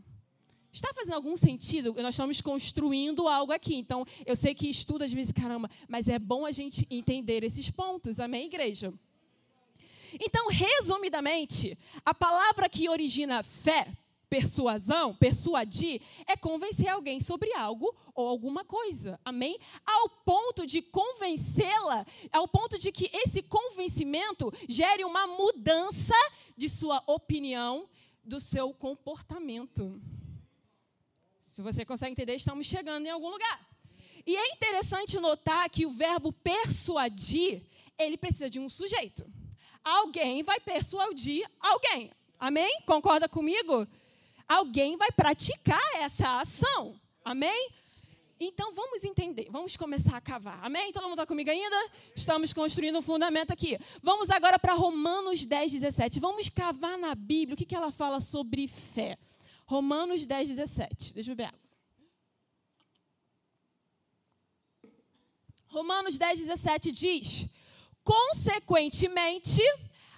Está 0.72 0.94
fazendo 0.94 1.16
algum 1.16 1.36
sentido? 1.36 1.94
Nós 1.98 2.14
estamos 2.14 2.40
construindo 2.40 3.28
algo 3.28 3.52
aqui. 3.52 3.76
Então, 3.76 4.06
eu 4.26 4.36
sei 4.36 4.56
que 4.56 4.70
estuda 4.70 5.04
às 5.04 5.12
vezes, 5.12 5.34
caramba, 5.34 5.70
mas 5.88 6.08
é 6.08 6.18
bom 6.18 6.46
a 6.46 6.52
gente 6.52 6.88
entender 6.90 7.44
esses 7.44 7.70
pontos. 7.70 8.20
Amém, 8.20 8.46
igreja? 8.46 8.94
Então, 10.20 10.48
resumidamente, 10.48 11.78
a 12.06 12.14
palavra 12.14 12.70
que 12.70 12.90
origina 12.90 13.44
fé, 13.44 13.88
persuasão, 14.30 15.14
persuadir, 15.14 16.02
é 16.26 16.38
convencer 16.38 16.88
alguém 16.88 17.20
sobre 17.20 17.54
algo 17.54 17.94
ou 18.16 18.30
alguma 18.30 18.64
coisa. 18.64 19.20
Amém? 19.26 19.60
Ao 19.86 20.08
ponto 20.08 20.66
de 20.66 20.82
convencê-la, 20.82 22.06
ao 22.32 22.48
ponto 22.48 22.78
de 22.78 22.94
que 22.94 23.10
esse 23.14 23.42
convencimento 23.42 24.52
gere 24.70 25.04
uma 25.04 25.28
mudança 25.28 26.16
de 26.56 26.70
sua 26.70 27.04
opinião, 27.08 27.90
do 28.24 28.40
seu 28.40 28.74
comportamento. 28.74 30.00
Se 31.52 31.62
você 31.62 31.84
consegue 31.84 32.14
entender, 32.14 32.36
estamos 32.36 32.66
chegando 32.66 33.06
em 33.06 33.10
algum 33.10 33.30
lugar. 33.30 33.60
E 34.26 34.38
é 34.38 34.54
interessante 34.54 35.20
notar 35.20 35.70
que 35.70 35.86
o 35.86 35.92
verbo 35.92 36.32
persuadir, 36.32 37.62
ele 38.00 38.16
precisa 38.16 38.50
de 38.50 38.58
um 38.58 38.70
sujeito. 38.70 39.30
Alguém 39.84 40.44
vai 40.44 40.62
persuadir 40.62 41.46
alguém. 41.60 42.10
Amém? 42.40 42.82
Concorda 42.86 43.28
comigo? 43.28 43.86
Alguém 44.48 44.96
vai 44.96 45.12
praticar 45.12 45.82
essa 45.96 46.40
ação. 46.40 46.96
Amém? 47.22 47.70
Então 48.40 48.72
vamos 48.72 49.04
entender, 49.04 49.50
vamos 49.52 49.76
começar 49.76 50.16
a 50.16 50.22
cavar. 50.22 50.58
Amém? 50.64 50.94
Todo 50.94 51.04
mundo 51.04 51.16
está 51.16 51.26
comigo 51.26 51.52
ainda? 51.52 51.92
Estamos 52.16 52.54
construindo 52.54 53.00
um 53.00 53.02
fundamento 53.02 53.52
aqui. 53.52 53.78
Vamos 54.02 54.30
agora 54.30 54.58
para 54.58 54.74
Romanos 54.74 55.44
10, 55.44 55.74
17. 55.74 56.18
Vamos 56.22 56.48
cavar 56.48 56.98
na 56.98 57.14
Bíblia 57.14 57.56
o 57.56 57.58
que, 57.58 57.66
que 57.66 57.76
ela 57.76 57.92
fala 57.92 58.22
sobre 58.22 58.70
fé. 58.70 59.18
Romanos 59.72 60.26
10, 60.26 60.50
17. 60.50 61.14
Deixa 61.14 61.32
eu 61.32 61.34
beber 61.34 61.48
água. 61.48 61.60
Romanos 65.68 66.18
10, 66.18 66.40
17 66.40 66.92
diz: 66.92 67.46
Consequentemente, 68.04 69.62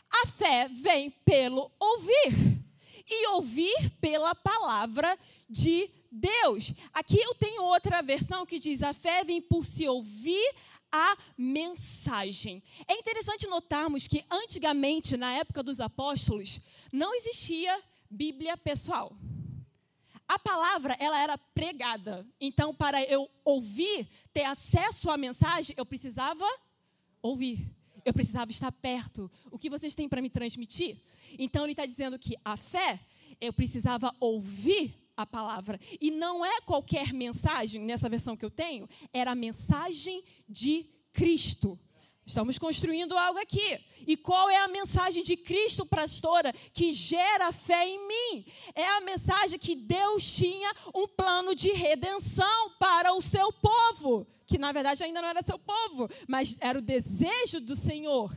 a 0.09 0.25
fé 0.25 0.67
vem 0.67 1.11
pelo 1.23 1.71
ouvir, 1.79 2.63
e 3.07 3.27
ouvir 3.27 3.91
pela 4.01 4.33
palavra 4.33 5.15
de 5.47 5.87
Deus. 6.11 6.73
Aqui 6.91 7.19
eu 7.21 7.35
tenho 7.35 7.61
outra 7.61 8.01
versão 8.01 8.47
que 8.47 8.57
diz: 8.57 8.81
a 8.81 8.91
fé 8.91 9.23
vem 9.23 9.39
por 9.39 9.63
se 9.63 9.87
ouvir 9.87 10.55
a 10.91 11.15
mensagem. 11.37 12.63
É 12.87 12.95
interessante 12.95 13.45
notarmos 13.45 14.07
que 14.07 14.25
antigamente, 14.31 15.15
na 15.15 15.31
época 15.33 15.61
dos 15.61 15.79
apóstolos, 15.79 16.59
não 16.91 17.13
existia 17.13 17.79
Bíblia 18.09 18.57
pessoal. 18.57 19.15
A 20.27 20.39
palavra 20.39 20.95
ela 20.99 21.19
era 21.19 21.37
pregada. 21.37 22.25
Então, 22.39 22.73
para 22.73 23.01
eu 23.03 23.29
ouvir, 23.43 24.07
ter 24.33 24.43
acesso 24.43 25.09
à 25.09 25.17
mensagem, 25.17 25.75
eu 25.77 25.85
precisava 25.85 26.45
ouvir. 27.21 27.69
Eu 28.05 28.13
precisava 28.13 28.51
estar 28.51 28.71
perto. 28.71 29.31
O 29.49 29.57
que 29.57 29.69
vocês 29.69 29.95
têm 29.95 30.09
para 30.09 30.21
me 30.21 30.29
transmitir? 30.29 30.97
Então, 31.37 31.63
ele 31.63 31.73
está 31.73 31.85
dizendo 31.85 32.19
que 32.19 32.35
a 32.43 32.57
fé, 32.57 32.99
eu 33.39 33.53
precisava 33.53 34.13
ouvir 34.19 34.93
a 35.15 35.25
palavra. 35.25 35.79
E 36.01 36.11
não 36.11 36.45
é 36.45 36.61
qualquer 36.61 37.13
mensagem, 37.13 37.81
nessa 37.81 38.09
versão 38.09 38.35
que 38.35 38.45
eu 38.45 38.51
tenho, 38.51 38.89
era 39.13 39.31
a 39.31 39.35
mensagem 39.35 40.23
de 40.47 40.85
Cristo. 41.13 41.79
Estamos 42.25 42.57
construindo 42.57 43.17
algo 43.17 43.39
aqui. 43.39 43.79
E 44.07 44.15
qual 44.15 44.49
é 44.49 44.57
a 44.57 44.67
mensagem 44.67 45.23
de 45.23 45.35
Cristo, 45.35 45.85
pastora, 45.85 46.53
que 46.73 46.93
gera 46.93 47.51
fé 47.51 47.87
em 47.87 48.07
mim? 48.07 48.45
É 48.73 48.87
a 48.97 49.01
mensagem 49.01 49.59
que 49.59 49.75
Deus 49.75 50.23
tinha 50.23 50.73
um 50.95 51.07
plano 51.07 51.53
de 51.53 51.71
redenção 51.71 52.71
para 52.79 53.13
o 53.13 53.21
seu 53.21 53.51
povo, 53.51 54.25
que 54.45 54.57
na 54.57 54.71
verdade 54.71 55.03
ainda 55.03 55.21
não 55.21 55.29
era 55.29 55.43
seu 55.43 55.59
povo, 55.59 56.09
mas 56.27 56.55
era 56.59 56.79
o 56.79 56.81
desejo 56.81 57.59
do 57.59 57.75
Senhor. 57.75 58.33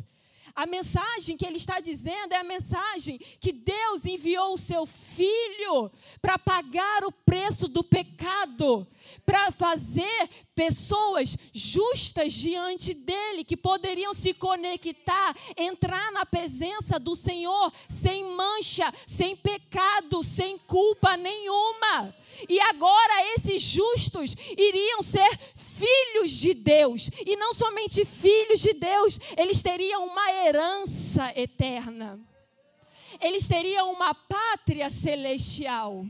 A 0.57 0.65
mensagem 0.65 1.37
que 1.37 1.45
ele 1.45 1.59
está 1.59 1.81
dizendo 1.81 2.33
é 2.33 2.39
a 2.39 2.43
mensagem 2.43 3.19
que 3.39 3.53
Deus 3.53 4.07
enviou 4.07 4.55
o 4.55 4.59
seu 4.59 4.87
filho 4.87 5.93
para 6.23 6.39
pagar 6.39 7.05
o 7.05 7.13
preço 7.13 7.69
do 7.69 7.85
pecado, 7.85 8.89
para 9.27 9.53
fazer 9.53 10.31
pessoas 10.55 11.37
justas 11.53 12.33
diante 12.33 12.95
dele, 12.95 13.45
que 13.45 13.55
poderiam 13.55 14.15
se 14.15 14.33
conectar, 14.33 15.37
entrar 15.59 16.11
na 16.13 16.25
presença 16.25 16.99
do 16.99 17.15
Senhor 17.15 17.71
sem 17.91 18.25
mancha, 18.25 18.91
sem 19.07 19.37
pecado, 19.37 20.25
sem 20.25 20.57
culpa 20.57 21.19
nenhuma. 21.19 22.15
E 22.49 22.59
agora 22.61 23.35
esses 23.35 23.63
justos 23.63 24.35
iriam 24.57 25.03
ser 25.03 25.39
filhos 25.55 26.31
de 26.31 26.55
Deus. 26.55 27.11
E 27.27 27.37
não 27.37 27.53
somente 27.53 28.07
filhos 28.07 28.61
de 28.61 28.73
Deus, 28.73 29.19
eles 29.37 29.63
teriam 29.63 30.07
uma 30.07 30.33
herança 30.33 30.46
eterna. 31.35 32.19
Eles 33.21 33.49
teriam 33.49 33.93
uma 33.93 34.15
pátria 34.15 34.91
celestial. 34.91 36.07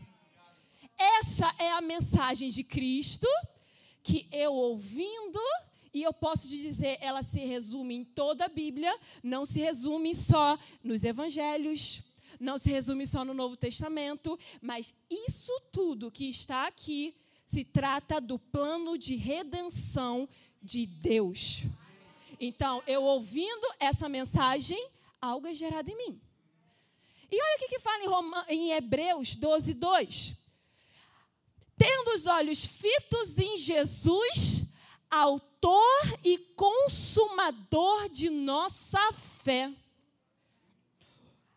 Essa 0.98 1.54
é 1.58 1.72
a 1.72 1.80
mensagem 1.80 2.50
de 2.50 2.64
Cristo 2.64 3.28
que 4.02 4.26
eu 4.32 4.52
ouvindo 4.52 5.40
e 5.92 6.02
eu 6.02 6.12
posso 6.12 6.46
te 6.46 6.58
dizer, 6.58 6.98
ela 7.00 7.22
se 7.22 7.38
resume 7.40 7.94
em 7.94 8.04
toda 8.04 8.44
a 8.44 8.48
Bíblia, 8.48 8.94
não 9.22 9.46
se 9.46 9.60
resume 9.60 10.14
só 10.14 10.58
nos 10.84 11.04
evangelhos, 11.04 12.02
não 12.38 12.58
se 12.58 12.70
resume 12.70 13.06
só 13.06 13.24
no 13.24 13.32
Novo 13.32 13.56
Testamento, 13.56 14.38
mas 14.60 14.92
isso 15.10 15.58
tudo 15.72 16.10
que 16.10 16.28
está 16.28 16.66
aqui 16.66 17.16
se 17.46 17.64
trata 17.64 18.20
do 18.20 18.38
plano 18.38 18.98
de 18.98 19.16
redenção 19.16 20.28
de 20.62 20.84
Deus. 20.84 21.62
Então, 22.38 22.82
eu 22.86 23.02
ouvindo 23.02 23.66
essa 23.80 24.08
mensagem, 24.08 24.90
algo 25.20 25.46
é 25.46 25.54
gerado 25.54 25.90
em 25.90 25.96
mim. 25.96 26.20
E 27.30 27.42
olha 27.42 27.56
o 27.56 27.58
que, 27.58 27.68
que 27.68 27.80
fala 27.80 28.04
em, 28.04 28.06
Roma, 28.06 28.44
em 28.48 28.72
Hebreus 28.72 29.34
12, 29.34 29.74
2. 29.74 30.34
Tendo 31.76 32.14
os 32.14 32.26
olhos 32.26 32.64
fitos 32.64 33.38
em 33.38 33.58
Jesus, 33.58 34.64
autor 35.10 36.18
e 36.22 36.38
consumador 36.54 38.08
de 38.08 38.30
nossa 38.30 39.12
fé. 39.12 39.72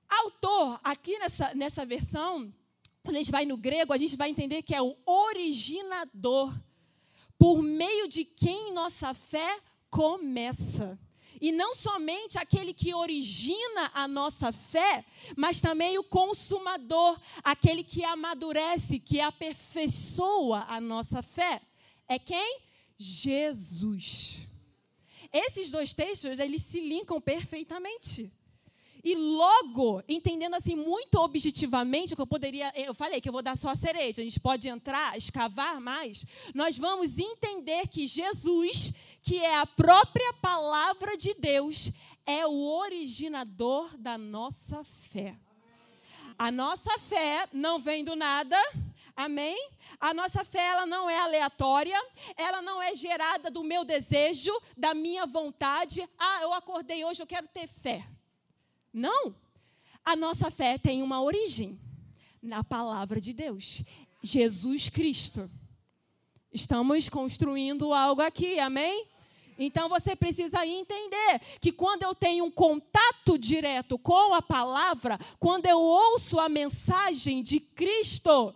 Autor, 0.09 0.79
aqui 0.83 1.17
nessa, 1.19 1.53
nessa 1.53 1.85
versão, 1.85 2.53
quando 3.03 3.15
a 3.15 3.19
gente 3.19 3.31
vai 3.31 3.45
no 3.45 3.55
grego, 3.55 3.93
a 3.93 3.97
gente 3.97 4.15
vai 4.15 4.29
entender 4.29 4.63
que 4.63 4.73
é 4.73 4.81
o 4.81 4.97
originador, 5.05 6.53
por 7.37 7.61
meio 7.61 8.07
de 8.07 8.25
quem 8.25 8.73
nossa 8.73 9.13
fé 9.13 9.61
começa. 9.89 10.99
E 11.41 11.51
não 11.51 11.73
somente 11.73 12.37
aquele 12.37 12.73
que 12.73 12.93
origina 12.93 13.91
a 13.93 14.07
nossa 14.07 14.51
fé, 14.51 15.05
mas 15.37 15.61
também 15.61 15.97
o 15.97 16.03
consumador, 16.03 17.19
aquele 17.43 17.83
que 17.83 18.03
amadurece, 18.03 18.99
que 18.99 19.21
aperfeiçoa 19.21 20.65
a 20.67 20.81
nossa 20.81 21.21
fé. 21.21 21.61
É 22.07 22.19
quem? 22.19 22.59
Jesus. 22.97 24.37
Esses 25.31 25.71
dois 25.71 25.93
textos, 25.93 26.39
eles 26.39 26.63
se 26.63 26.81
linkam 26.81 27.21
perfeitamente. 27.21 28.31
E 29.09 29.15
logo, 29.15 30.03
entendendo 30.07 30.53
assim 30.53 30.75
muito 30.75 31.15
objetivamente, 31.15 32.15
que 32.15 32.21
eu 32.21 32.27
poderia, 32.27 32.71
eu 32.75 32.93
falei 32.93 33.19
que 33.19 33.27
eu 33.27 33.33
vou 33.33 33.41
dar 33.41 33.57
só 33.57 33.69
a 33.69 33.75
cereja, 33.75 34.21
a 34.21 34.23
gente 34.23 34.39
pode 34.39 34.67
entrar, 34.67 35.17
escavar 35.17 35.81
mais, 35.81 36.23
nós 36.53 36.77
vamos 36.77 37.17
entender 37.17 37.87
que 37.87 38.05
Jesus, 38.05 38.93
que 39.23 39.39
é 39.39 39.57
a 39.57 39.65
própria 39.65 40.31
palavra 40.33 41.17
de 41.17 41.33
Deus, 41.33 41.91
é 42.23 42.45
o 42.45 42.53
originador 42.81 43.97
da 43.97 44.15
nossa 44.15 44.83
fé. 44.83 45.35
A 46.37 46.51
nossa 46.51 46.99
fé 46.99 47.49
não 47.51 47.79
vem 47.79 48.03
do 48.03 48.15
nada, 48.15 48.57
Amém? 49.15 49.71
A 49.99 50.13
nossa 50.13 50.45
fé 50.45 50.67
ela 50.67 50.85
não 50.85 51.09
é 51.09 51.19
aleatória, 51.19 51.99
ela 52.37 52.61
não 52.61 52.81
é 52.81 52.95
gerada 52.95 53.51
do 53.51 53.65
meu 53.65 53.83
desejo, 53.83 54.51
da 54.77 54.93
minha 54.93 55.25
vontade. 55.25 56.07
Ah, 56.17 56.39
eu 56.43 56.53
acordei 56.53 57.03
hoje, 57.03 57.21
eu 57.21 57.27
quero 57.27 57.45
ter 57.49 57.67
fé. 57.67 58.07
Não. 58.93 59.35
A 60.03 60.15
nossa 60.15 60.49
fé 60.49 60.77
tem 60.77 61.03
uma 61.03 61.21
origem 61.21 61.79
na 62.41 62.63
palavra 62.63 63.19
de 63.19 63.33
Deus, 63.33 63.83
Jesus 64.23 64.89
Cristo. 64.89 65.49
Estamos 66.51 67.09
construindo 67.09 67.93
algo 67.93 68.21
aqui, 68.21 68.59
amém? 68.59 69.07
Então 69.57 69.89
você 69.89 70.15
precisa 70.15 70.65
entender 70.65 71.39
que 71.59 71.71
quando 71.71 72.03
eu 72.03 72.15
tenho 72.15 72.45
um 72.45 72.51
contato 72.51 73.37
direto 73.37 73.99
com 73.99 74.33
a 74.33 74.41
palavra, 74.41 75.19
quando 75.37 75.65
eu 75.65 75.77
ouço 75.77 76.39
a 76.39 76.47
mensagem 76.47 77.43
de 77.43 77.59
Cristo, 77.59 78.55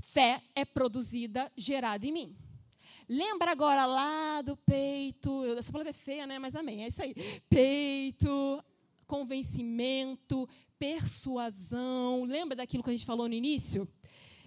fé 0.00 0.42
é 0.54 0.64
produzida, 0.64 1.50
gerada 1.56 2.04
em 2.04 2.12
mim. 2.12 2.36
Lembra 3.08 3.52
agora 3.52 3.86
lá 3.86 4.42
do 4.42 4.56
peito, 4.56 5.44
essa 5.56 5.70
palavra 5.70 5.90
é 5.90 5.94
feia, 5.94 6.26
né? 6.26 6.38
Mas 6.38 6.56
amém, 6.56 6.84
é 6.84 6.88
isso 6.88 7.02
aí. 7.02 7.14
Peito, 7.48 8.62
convencimento, 9.06 10.48
persuasão. 10.78 12.24
Lembra 12.24 12.56
daquilo 12.56 12.82
que 12.82 12.90
a 12.90 12.92
gente 12.92 13.06
falou 13.06 13.28
no 13.28 13.34
início? 13.34 13.88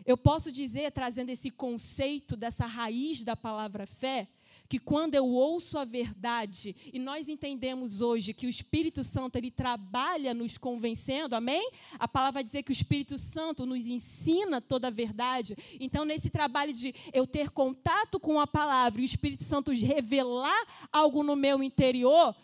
Eu 0.05 0.17
posso 0.17 0.51
dizer, 0.51 0.91
trazendo 0.91 1.29
esse 1.29 1.50
conceito 1.50 2.35
dessa 2.35 2.65
raiz 2.65 3.24
da 3.24 3.35
palavra 3.35 3.88
fé, 3.88 4.27
que 4.67 4.79
quando 4.79 5.15
eu 5.15 5.25
ouço 5.25 5.77
a 5.77 5.85
verdade 5.85 6.75
e 6.91 7.00
nós 7.00 7.27
entendemos 7.27 8.01
hoje 8.01 8.33
que 8.33 8.47
o 8.47 8.50
Espírito 8.50 9.03
Santo 9.03 9.35
ele 9.35 9.51
trabalha 9.51 10.33
nos 10.33 10.57
convencendo, 10.57 11.35
amém? 11.35 11.71
A 12.00 12.07
palavra 12.07 12.33
vai 12.33 12.43
dizer 12.43 12.63
que 12.63 12.71
o 12.71 12.74
Espírito 12.74 13.17
Santo 13.17 13.65
nos 13.65 13.85
ensina 13.85 14.59
toda 14.59 14.88
a 14.88 14.91
verdade. 14.91 15.55
Então, 15.79 16.03
nesse 16.03 16.29
trabalho 16.29 16.74
de 16.74 16.93
eu 17.13 17.27
ter 17.27 17.50
contato 17.50 18.19
com 18.19 18.39
a 18.39 18.47
palavra 18.47 19.01
e 19.01 19.03
o 19.03 19.05
Espírito 19.05 19.43
Santo 19.43 19.71
revelar 19.71 20.65
algo 20.91 21.24
no 21.24 21.35
meu 21.35 21.62
interior, 21.63 22.35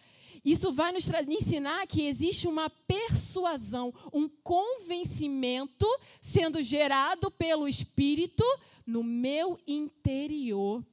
isso 0.43 0.71
vai 0.73 0.91
nos 0.91 1.07
ensinar 1.27 1.85
que 1.85 2.07
existe 2.07 2.47
uma 2.47 2.69
persuasão, 2.69 3.93
um 4.11 4.27
convencimento 4.27 5.85
sendo 6.19 6.63
gerado 6.63 7.29
pelo 7.29 7.67
Espírito 7.67 8.43
no 8.85 9.03
meu 9.03 9.59
interior. 9.67 10.83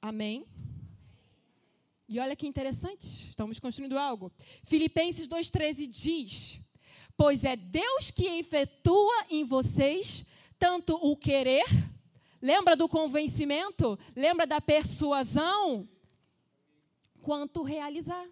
Amém? 0.00 0.46
E 2.08 2.20
olha 2.20 2.36
que 2.36 2.46
interessante, 2.46 3.28
estamos 3.28 3.58
construindo 3.58 3.98
algo. 3.98 4.30
Filipenses 4.62 5.26
2,13 5.26 5.88
diz: 5.88 6.60
Pois 7.16 7.42
é 7.42 7.56
Deus 7.56 8.12
que 8.12 8.26
efetua 8.38 9.26
em 9.28 9.42
vocês 9.42 10.24
tanto 10.56 10.94
o 10.94 11.16
querer 11.16 11.64
Lembra 12.40 12.76
do 12.76 12.88
convencimento? 12.88 13.98
Lembra 14.14 14.46
da 14.46 14.60
persuasão? 14.60 15.88
Quanto 17.22 17.62
realizar. 17.62 18.26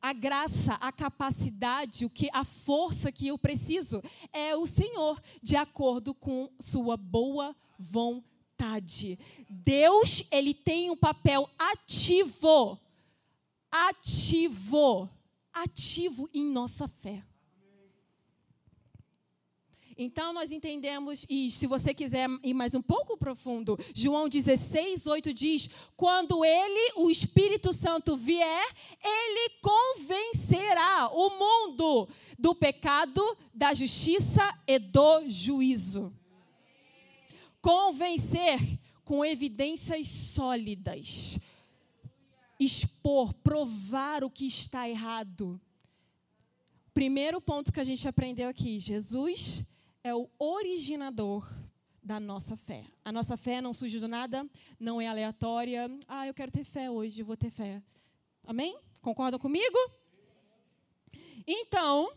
A 0.00 0.12
graça, 0.12 0.74
a 0.74 0.90
capacidade, 0.90 2.04
o 2.04 2.10
que 2.10 2.28
a 2.32 2.44
força 2.44 3.12
que 3.12 3.28
eu 3.28 3.38
preciso 3.38 4.02
é 4.32 4.56
o 4.56 4.66
Senhor, 4.66 5.20
de 5.40 5.54
acordo 5.54 6.12
com 6.12 6.50
sua 6.58 6.96
boa 6.96 7.54
vontade. 7.78 9.16
Deus, 9.48 10.24
ele 10.30 10.54
tem 10.54 10.90
um 10.90 10.96
papel 10.96 11.48
ativo. 11.56 12.80
Ativo, 13.70 15.08
ativo 15.52 16.28
em 16.34 16.44
nossa 16.44 16.88
fé. 16.88 17.24
Então 19.96 20.32
nós 20.32 20.50
entendemos, 20.50 21.26
e 21.28 21.50
se 21.50 21.66
você 21.66 21.92
quiser 21.92 22.28
ir 22.42 22.54
mais 22.54 22.74
um 22.74 22.80
pouco 22.80 23.16
profundo, 23.16 23.78
João 23.94 24.28
16, 24.28 25.06
8 25.06 25.34
diz: 25.34 25.68
quando 25.96 26.44
ele, 26.44 26.92
o 26.96 27.10
Espírito 27.10 27.72
Santo, 27.72 28.16
vier, 28.16 28.74
ele 29.02 29.50
convencerá 29.60 31.10
o 31.12 31.30
mundo 31.30 32.08
do 32.38 32.54
pecado, 32.54 33.20
da 33.52 33.74
justiça 33.74 34.42
e 34.66 34.78
do 34.78 35.28
juízo. 35.28 36.12
Convencer 37.60 38.58
com 39.04 39.24
evidências 39.24 40.08
sólidas. 40.08 41.38
Expor, 42.58 43.34
provar 43.34 44.24
o 44.24 44.30
que 44.30 44.46
está 44.46 44.88
errado. 44.88 45.60
Primeiro 46.94 47.40
ponto 47.40 47.72
que 47.72 47.80
a 47.80 47.84
gente 47.84 48.06
aprendeu 48.06 48.48
aqui: 48.48 48.78
Jesus 48.78 49.64
é 50.04 50.14
o 50.14 50.28
originador 50.38 51.48
da 52.02 52.18
nossa 52.18 52.56
fé. 52.56 52.84
A 53.04 53.12
nossa 53.12 53.36
fé 53.36 53.60
não 53.60 53.72
surge 53.72 54.00
do 54.00 54.08
nada, 54.08 54.48
não 54.78 55.00
é 55.00 55.06
aleatória. 55.06 55.88
Ah, 56.08 56.26
eu 56.26 56.34
quero 56.34 56.50
ter 56.50 56.64
fé 56.64 56.90
hoje, 56.90 57.22
vou 57.22 57.36
ter 57.36 57.50
fé. 57.50 57.80
Amém? 58.44 58.76
Concordam 59.00 59.38
comigo? 59.38 59.78
Então, 61.46 62.12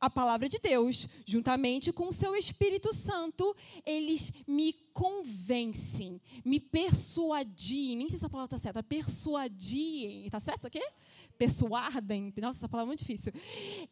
a 0.00 0.10
palavra 0.10 0.48
de 0.48 0.58
Deus, 0.58 1.06
juntamente 1.24 1.92
com 1.92 2.08
o 2.08 2.12
seu 2.12 2.34
Espírito 2.34 2.92
Santo, 2.92 3.54
eles 3.86 4.32
me 4.46 4.72
convencem, 4.92 6.20
me 6.44 6.58
persuadiem. 6.58 7.96
Nem 7.96 8.08
sei 8.08 8.18
se 8.18 8.24
essa 8.24 8.30
palavra 8.30 8.56
está 8.56 8.62
certa. 8.62 8.82
Persuadiem. 8.82 10.26
Está 10.26 10.40
certo 10.40 10.58
isso 10.58 10.66
aqui? 10.66 10.82
Persuadem. 11.36 12.32
Nossa, 12.38 12.58
essa 12.58 12.68
palavra 12.68 12.88
é 12.88 12.90
muito 12.90 13.00
difícil. 13.00 13.32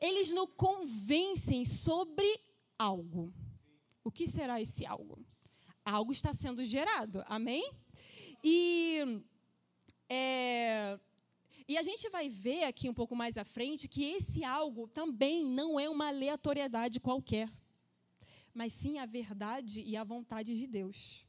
Eles 0.00 0.32
nos 0.32 0.52
convencem 0.54 1.64
sobre 1.64 2.26
algo. 2.78 3.32
O 4.04 4.10
que 4.10 4.28
será 4.28 4.60
esse 4.60 4.86
algo? 4.86 5.18
Algo 5.84 6.12
está 6.12 6.32
sendo 6.32 6.64
gerado, 6.64 7.22
amém? 7.26 7.72
E, 8.42 9.22
é, 10.08 10.98
e 11.68 11.76
a 11.76 11.82
gente 11.82 12.08
vai 12.08 12.28
ver 12.28 12.64
aqui 12.64 12.88
um 12.88 12.94
pouco 12.94 13.16
mais 13.16 13.36
à 13.36 13.44
frente 13.44 13.88
que 13.88 14.04
esse 14.04 14.44
algo 14.44 14.86
também 14.88 15.44
não 15.44 15.78
é 15.78 15.88
uma 15.88 16.08
aleatoriedade 16.08 17.00
qualquer, 17.00 17.50
mas 18.54 18.72
sim 18.72 18.98
a 18.98 19.06
verdade 19.06 19.80
e 19.80 19.96
a 19.96 20.04
vontade 20.04 20.56
de 20.56 20.66
Deus. 20.66 21.24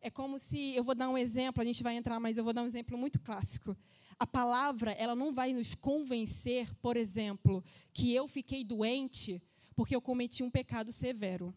É 0.00 0.10
como 0.10 0.38
se, 0.38 0.74
eu 0.74 0.82
vou 0.82 0.94
dar 0.94 1.08
um 1.08 1.16
exemplo, 1.16 1.62
a 1.62 1.64
gente 1.64 1.82
vai 1.82 1.96
entrar, 1.96 2.18
mas 2.18 2.36
eu 2.36 2.42
vou 2.42 2.52
dar 2.52 2.62
um 2.62 2.66
exemplo 2.66 2.98
muito 2.98 3.20
clássico. 3.20 3.76
A 4.18 4.26
palavra, 4.26 4.92
ela 4.92 5.14
não 5.14 5.32
vai 5.32 5.52
nos 5.52 5.74
convencer, 5.74 6.74
por 6.76 6.96
exemplo, 6.96 7.64
que 7.92 8.12
eu 8.12 8.26
fiquei 8.26 8.64
doente 8.64 9.40
porque 9.74 9.94
eu 9.94 10.00
cometi 10.00 10.42
um 10.42 10.50
pecado 10.50 10.92
severo. 10.92 11.54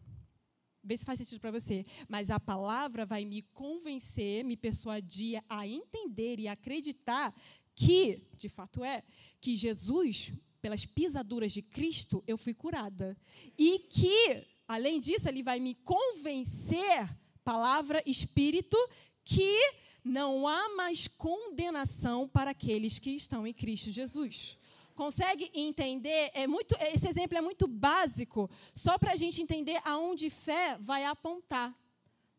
Vê 0.82 0.96
se 0.96 1.04
faz 1.04 1.18
sentido 1.18 1.40
para 1.40 1.50
você. 1.50 1.84
Mas 2.08 2.30
a 2.30 2.38
palavra 2.38 3.04
vai 3.04 3.24
me 3.24 3.42
convencer, 3.42 4.44
me 4.44 4.56
persuadir 4.56 5.42
a 5.48 5.66
entender 5.66 6.38
e 6.38 6.46
acreditar 6.46 7.34
que, 7.74 8.22
de 8.38 8.48
fato 8.48 8.84
é, 8.84 9.02
que 9.40 9.56
Jesus, 9.56 10.32
pelas 10.62 10.86
pisaduras 10.86 11.52
de 11.52 11.60
Cristo, 11.60 12.22
eu 12.26 12.38
fui 12.38 12.54
curada. 12.54 13.16
E 13.58 13.80
que, 13.80 14.46
além 14.68 15.00
disso, 15.00 15.28
ele 15.28 15.42
vai 15.42 15.58
me 15.58 15.74
convencer, 15.74 17.08
palavra, 17.44 18.02
espírito, 18.06 18.76
que 19.24 19.58
não 20.04 20.46
há 20.46 20.74
mais 20.76 21.08
condenação 21.08 22.28
para 22.28 22.52
aqueles 22.52 23.00
que 23.00 23.10
estão 23.10 23.44
em 23.44 23.52
Cristo 23.52 23.90
Jesus. 23.90 24.56
Consegue 24.96 25.50
entender? 25.52 26.30
É 26.32 26.46
muito, 26.46 26.74
esse 26.80 27.06
exemplo 27.06 27.36
é 27.36 27.42
muito 27.42 27.66
básico, 27.66 28.50
só 28.74 28.98
para 28.98 29.12
a 29.12 29.16
gente 29.16 29.42
entender 29.42 29.78
aonde 29.84 30.30
fé 30.30 30.78
vai 30.80 31.04
apontar. 31.04 31.78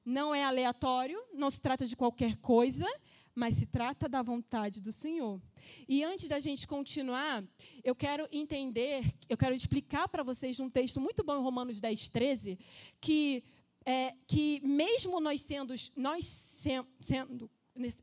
Não 0.03 0.33
é 0.33 0.43
aleatório, 0.43 1.23
não 1.33 1.51
se 1.51 1.61
trata 1.61 1.85
de 1.85 1.95
qualquer 1.95 2.35
coisa, 2.37 2.87
mas 3.35 3.57
se 3.57 3.67
trata 3.67 4.09
da 4.09 4.23
vontade 4.23 4.81
do 4.81 4.91
Senhor. 4.91 5.39
E 5.87 6.03
antes 6.03 6.27
da 6.27 6.39
gente 6.39 6.65
continuar, 6.65 7.43
eu 7.83 7.95
quero 7.95 8.27
entender, 8.31 9.05
eu 9.29 9.37
quero 9.37 9.53
explicar 9.53 10.07
para 10.07 10.23
vocês 10.23 10.59
um 10.59 10.67
texto 10.69 10.99
muito 10.99 11.23
bom 11.23 11.37
em 11.37 11.43
Romanos 11.43 11.79
10, 11.79 12.09
13, 12.09 12.57
que, 12.99 13.43
é, 13.85 14.15
que 14.25 14.59
mesmo 14.65 15.19
nós 15.19 15.41
sendo, 15.41 15.75
nós 15.95 16.25
sendo, 16.25 16.87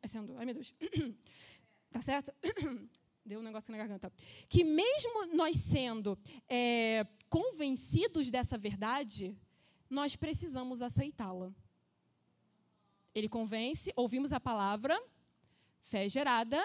sendo 0.06 0.37
ai 0.37 0.44
meu 0.44 0.54
Deus, 0.54 0.73
tá 1.90 2.00
certo? 2.00 2.33
Deu 3.24 3.40
um 3.40 3.42
negócio 3.42 3.72
na 3.72 3.78
garganta. 3.78 4.12
Que 4.48 4.62
mesmo 4.62 5.34
nós 5.34 5.56
sendo 5.56 6.18
é, 6.46 7.06
convencidos 7.30 8.30
dessa 8.30 8.58
verdade, 8.58 9.34
nós 9.88 10.14
precisamos 10.14 10.82
aceitá-la. 10.82 11.50
Ele 13.14 13.28
convence, 13.28 13.92
ouvimos 13.96 14.32
a 14.32 14.38
palavra, 14.38 15.00
fé 15.84 16.06
gerada, 16.08 16.62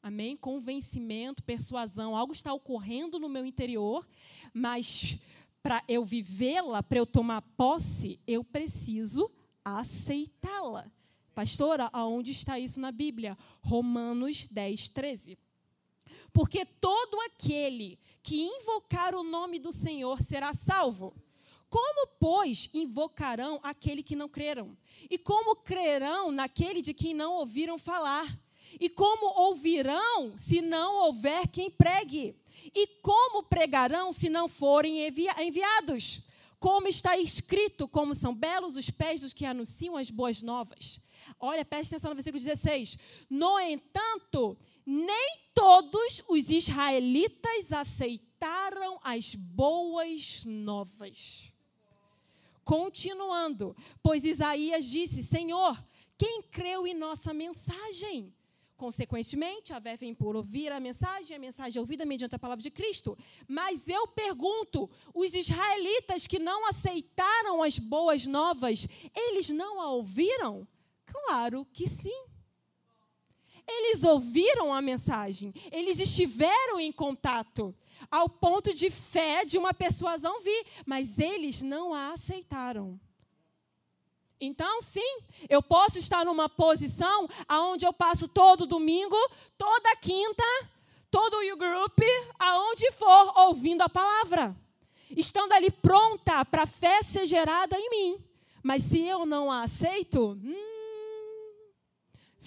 amém? 0.00 0.36
Convencimento, 0.36 1.42
persuasão, 1.42 2.14
algo 2.14 2.32
está 2.32 2.52
ocorrendo 2.52 3.18
no 3.18 3.28
meu 3.28 3.44
interior, 3.44 4.06
mas 4.54 5.18
para 5.62 5.82
eu 5.88 6.04
vivê-la, 6.04 6.82
para 6.82 6.98
eu 6.98 7.06
tomar 7.06 7.42
posse, 7.56 8.20
eu 8.26 8.44
preciso 8.44 9.30
aceitá-la. 9.64 10.90
Pastora, 11.34 11.88
aonde 11.92 12.30
está 12.30 12.58
isso 12.58 12.78
na 12.78 12.92
Bíblia? 12.92 13.36
Romanos 13.60 14.46
10, 14.50 14.88
13. 14.90 15.38
Porque 16.32 16.64
todo 16.64 17.20
aquele 17.22 17.98
que 18.22 18.42
invocar 18.42 19.14
o 19.14 19.22
nome 19.22 19.58
do 19.58 19.72
Senhor 19.72 20.20
será 20.20 20.54
salvo. 20.54 21.14
Como, 21.68 22.08
pois, 22.18 22.68
invocarão 22.74 23.60
aquele 23.62 24.02
que 24.02 24.16
não 24.16 24.28
creram? 24.28 24.76
E 25.08 25.16
como 25.16 25.56
crerão 25.56 26.32
naquele 26.32 26.82
de 26.82 26.92
quem 26.92 27.14
não 27.14 27.34
ouviram 27.34 27.78
falar? 27.78 28.38
E 28.78 28.88
como 28.88 29.26
ouvirão 29.40 30.36
se 30.36 30.60
não 30.60 31.06
houver 31.06 31.48
quem 31.48 31.70
pregue? 31.70 32.36
E 32.74 32.86
como 33.00 33.42
pregarão 33.44 34.12
se 34.12 34.28
não 34.28 34.48
forem 34.48 35.06
envi 35.06 35.26
enviados? 35.38 36.20
Como 36.58 36.88
está 36.88 37.16
escrito, 37.16 37.88
como 37.88 38.14
são 38.14 38.34
belos 38.34 38.76
os 38.76 38.90
pés 38.90 39.22
dos 39.22 39.32
que 39.32 39.46
anunciam 39.46 39.96
as 39.96 40.10
boas 40.10 40.42
novas. 40.42 41.00
Olha, 41.40 41.64
preste 41.64 41.94
atenção 41.94 42.10
no 42.10 42.14
versículo 42.14 42.42
16. 42.42 42.98
No 43.30 43.58
entanto, 43.58 44.58
nem 44.84 45.38
todos 45.54 46.22
os 46.28 46.50
israelitas 46.50 47.72
aceitaram 47.72 49.00
as 49.02 49.34
boas 49.34 50.44
novas. 50.44 51.50
Continuando, 52.62 53.74
pois 54.02 54.22
Isaías 54.22 54.84
disse: 54.84 55.22
Senhor, 55.22 55.82
quem 56.18 56.42
creu 56.42 56.86
em 56.86 56.94
nossa 56.94 57.32
mensagem? 57.32 58.34
Consequentemente, 58.76 59.72
a 59.72 59.78
vé 59.78 59.96
vem 59.96 60.14
por 60.14 60.36
ouvir 60.36 60.72
a 60.72 60.80
mensagem, 60.80 61.36
a 61.36 61.40
mensagem 61.40 61.78
é 61.78 61.80
ouvida 61.80 62.06
mediante 62.06 62.34
a 62.34 62.38
palavra 62.38 62.62
de 62.62 62.70
Cristo. 62.70 63.16
Mas 63.48 63.88
eu 63.88 64.06
pergunto: 64.08 64.88
os 65.14 65.34
israelitas 65.34 66.26
que 66.26 66.38
não 66.38 66.68
aceitaram 66.68 67.62
as 67.62 67.78
boas 67.78 68.26
novas, 68.26 68.86
eles 69.14 69.48
não 69.48 69.80
a 69.80 69.90
ouviram? 69.90 70.66
Claro 71.10 71.66
que 71.72 71.88
sim. 71.88 72.24
Eles 73.66 74.02
ouviram 74.02 74.72
a 74.74 74.82
mensagem, 74.82 75.52
eles 75.70 76.00
estiveram 76.00 76.80
em 76.80 76.90
contato, 76.90 77.74
ao 78.10 78.28
ponto 78.28 78.74
de 78.74 78.90
fé 78.90 79.44
de 79.44 79.58
uma 79.58 79.72
persuasão 79.72 80.40
vir, 80.40 80.66
mas 80.84 81.18
eles 81.18 81.62
não 81.62 81.94
a 81.94 82.12
aceitaram. 82.12 82.98
Então, 84.40 84.80
sim, 84.80 85.20
eu 85.48 85.62
posso 85.62 85.98
estar 85.98 86.24
numa 86.24 86.48
posição 86.48 87.28
aonde 87.46 87.84
eu 87.84 87.92
passo 87.92 88.26
todo 88.26 88.66
domingo, 88.66 89.16
toda 89.58 89.96
quinta, 89.96 90.42
todo 91.10 91.34
o 91.36 91.56
group, 91.56 91.98
aonde 92.38 92.90
for, 92.92 93.38
ouvindo 93.40 93.82
a 93.82 93.88
palavra. 93.88 94.56
Estando 95.14 95.52
ali 95.52 95.70
pronta 95.70 96.44
para 96.44 96.62
a 96.62 96.66
fé 96.66 97.02
ser 97.02 97.26
gerada 97.26 97.76
em 97.78 97.90
mim. 97.90 98.24
Mas 98.62 98.84
se 98.84 99.00
eu 99.00 99.26
não 99.26 99.50
a 99.50 99.62
aceito, 99.62 100.38
hum, 100.42 100.79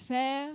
fé 0.06 0.54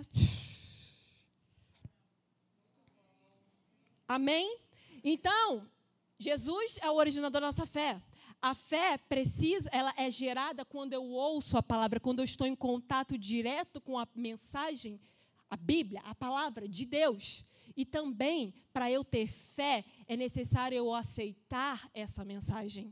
Amém? 4.09 4.57
Então, 5.03 5.69
Jesus 6.17 6.79
é 6.81 6.89
o 6.89 6.95
originador 6.95 7.39
da 7.39 7.45
nossa 7.45 7.67
fé. 7.67 8.01
A 8.41 8.55
fé 8.55 8.97
precisa, 8.97 9.69
ela 9.71 9.93
é 9.95 10.09
gerada 10.09 10.65
quando 10.65 10.93
eu 10.93 11.03
ouço 11.03 11.55
a 11.55 11.61
palavra, 11.61 11.99
quando 11.99 12.17
eu 12.17 12.25
estou 12.25 12.47
em 12.47 12.55
contato 12.55 13.19
direto 13.19 13.79
com 13.79 13.99
a 13.99 14.07
mensagem, 14.15 14.99
a 15.47 15.55
Bíblia, 15.55 16.01
a 16.03 16.15
palavra 16.15 16.67
de 16.67 16.85
Deus. 16.85 17.45
E 17.77 17.85
também, 17.85 18.51
para 18.73 18.89
eu 18.89 19.03
ter 19.03 19.27
fé, 19.27 19.85
é 20.07 20.17
necessário 20.17 20.75
eu 20.75 20.91
aceitar 20.91 21.87
essa 21.93 22.25
mensagem. 22.25 22.91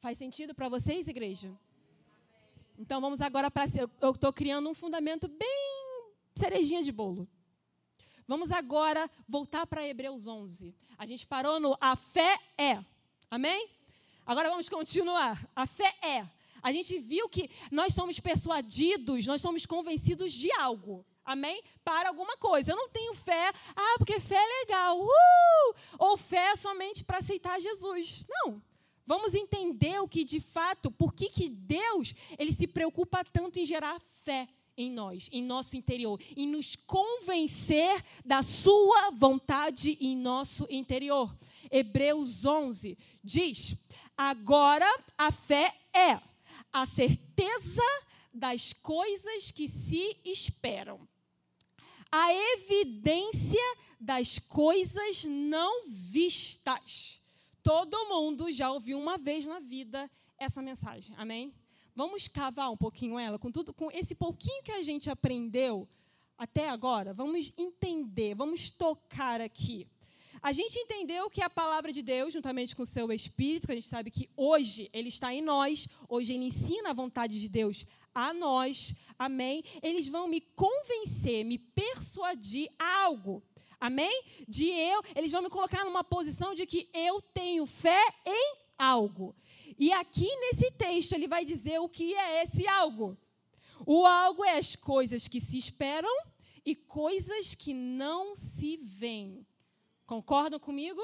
Faz 0.00 0.18
sentido 0.18 0.52
para 0.52 0.68
vocês, 0.68 1.06
igreja? 1.06 1.56
Então 2.78 3.00
vamos 3.00 3.20
agora 3.20 3.50
para. 3.50 3.64
Eu 4.00 4.12
estou 4.12 4.32
criando 4.32 4.70
um 4.70 4.74
fundamento 4.74 5.26
bem 5.26 6.12
cerejinha 6.32 6.80
de 6.80 6.92
bolo. 6.92 7.28
Vamos 8.26 8.52
agora 8.52 9.10
voltar 9.26 9.66
para 9.66 9.86
Hebreus 9.86 10.28
11. 10.28 10.72
A 10.96 11.04
gente 11.04 11.26
parou 11.26 11.58
no 11.58 11.76
a 11.80 11.96
fé 11.96 12.38
é. 12.56 12.78
Amém? 13.28 13.68
Agora 14.24 14.48
vamos 14.48 14.68
continuar. 14.68 15.44
A 15.56 15.66
fé 15.66 15.92
é. 16.02 16.28
A 16.62 16.70
gente 16.72 16.98
viu 17.00 17.28
que 17.28 17.50
nós 17.70 17.94
somos 17.94 18.20
persuadidos, 18.20 19.26
nós 19.26 19.40
somos 19.40 19.66
convencidos 19.66 20.32
de 20.32 20.52
algo. 20.52 21.04
Amém? 21.24 21.62
Para 21.84 22.10
alguma 22.10 22.36
coisa. 22.36 22.72
Eu 22.72 22.76
não 22.76 22.88
tenho 22.88 23.14
fé, 23.14 23.52
ah, 23.74 23.94
porque 23.98 24.20
fé 24.20 24.36
é 24.36 24.60
legal. 24.60 25.00
Uh! 25.00 25.74
Ou 25.98 26.16
fé 26.16 26.52
é 26.52 26.56
somente 26.56 27.02
para 27.02 27.18
aceitar 27.18 27.60
Jesus. 27.60 28.24
Não. 28.28 28.62
Vamos 29.08 29.32
entender 29.32 29.98
o 30.00 30.06
que 30.06 30.22
de 30.22 30.38
fato, 30.38 30.90
por 30.90 31.14
que, 31.14 31.30
que 31.30 31.48
Deus 31.48 32.14
ele 32.38 32.52
se 32.52 32.66
preocupa 32.66 33.24
tanto 33.24 33.58
em 33.58 33.64
gerar 33.64 33.98
fé 34.22 34.46
em 34.76 34.90
nós, 34.90 35.30
em 35.32 35.42
nosso 35.42 35.78
interior, 35.78 36.20
em 36.36 36.46
nos 36.46 36.76
convencer 36.76 38.04
da 38.22 38.42
sua 38.42 39.10
vontade 39.12 39.96
em 39.98 40.14
nosso 40.14 40.66
interior. 40.68 41.34
Hebreus 41.70 42.44
11 42.44 42.98
diz: 43.24 43.74
Agora 44.14 44.86
a 45.16 45.32
fé 45.32 45.74
é 45.90 46.20
a 46.70 46.84
certeza 46.84 47.82
das 48.30 48.74
coisas 48.74 49.50
que 49.50 49.68
se 49.68 50.18
esperam, 50.22 51.00
a 52.12 52.30
evidência 52.34 53.74
das 53.98 54.38
coisas 54.38 55.24
não 55.24 55.88
vistas. 55.88 57.18
Todo 57.62 58.08
mundo 58.08 58.50
já 58.50 58.70
ouviu 58.70 58.98
uma 58.98 59.18
vez 59.18 59.44
na 59.46 59.60
vida 59.60 60.10
essa 60.38 60.62
mensagem, 60.62 61.14
amém? 61.16 61.54
Vamos 61.94 62.28
cavar 62.28 62.70
um 62.70 62.76
pouquinho 62.76 63.18
ela, 63.18 63.38
com 63.38 63.50
tudo, 63.50 63.74
com 63.74 63.90
esse 63.90 64.14
pouquinho 64.14 64.62
que 64.62 64.72
a 64.72 64.82
gente 64.82 65.10
aprendeu 65.10 65.88
até 66.38 66.68
agora, 66.70 67.12
vamos 67.12 67.52
entender, 67.58 68.34
vamos 68.34 68.70
tocar 68.70 69.40
aqui. 69.40 69.88
A 70.40 70.52
gente 70.52 70.78
entendeu 70.78 71.28
que 71.28 71.42
a 71.42 71.50
palavra 71.50 71.92
de 71.92 72.00
Deus, 72.00 72.32
juntamente 72.32 72.76
com 72.76 72.82
o 72.82 72.86
seu 72.86 73.10
Espírito, 73.12 73.66
que 73.66 73.72
a 73.72 73.74
gente 73.74 73.88
sabe 73.88 74.10
que 74.10 74.30
hoje 74.36 74.88
ele 74.92 75.08
está 75.08 75.34
em 75.34 75.42
nós, 75.42 75.88
hoje 76.08 76.32
ele 76.32 76.44
ensina 76.44 76.90
a 76.90 76.92
vontade 76.92 77.40
de 77.40 77.48
Deus 77.48 77.84
a 78.14 78.32
nós, 78.32 78.94
amém? 79.18 79.64
Eles 79.82 80.06
vão 80.06 80.28
me 80.28 80.40
convencer, 80.40 81.44
me 81.44 81.58
persuadir 81.58 82.70
a 82.78 83.02
algo, 83.02 83.42
amém? 83.80 84.22
De 84.46 84.68
eu, 84.68 85.02
eles 85.14 85.30
vão 85.30 85.42
me 85.42 85.50
colocar 85.50 85.84
numa 85.84 86.04
posição 86.04 86.54
de 86.54 86.66
que 86.66 86.88
eu 86.92 87.20
tenho 87.20 87.66
fé 87.66 88.02
em 88.26 88.56
algo. 88.78 89.34
E 89.78 89.92
aqui 89.92 90.28
nesse 90.36 90.70
texto 90.72 91.12
ele 91.12 91.28
vai 91.28 91.44
dizer 91.44 91.78
o 91.80 91.88
que 91.88 92.14
é 92.14 92.42
esse 92.42 92.66
algo. 92.66 93.16
O 93.86 94.04
algo 94.06 94.44
é 94.44 94.58
as 94.58 94.74
coisas 94.74 95.28
que 95.28 95.40
se 95.40 95.56
esperam 95.56 96.14
e 96.64 96.74
coisas 96.74 97.54
que 97.54 97.72
não 97.72 98.34
se 98.34 98.76
veem. 98.76 99.46
Concordam 100.06 100.58
comigo? 100.58 101.00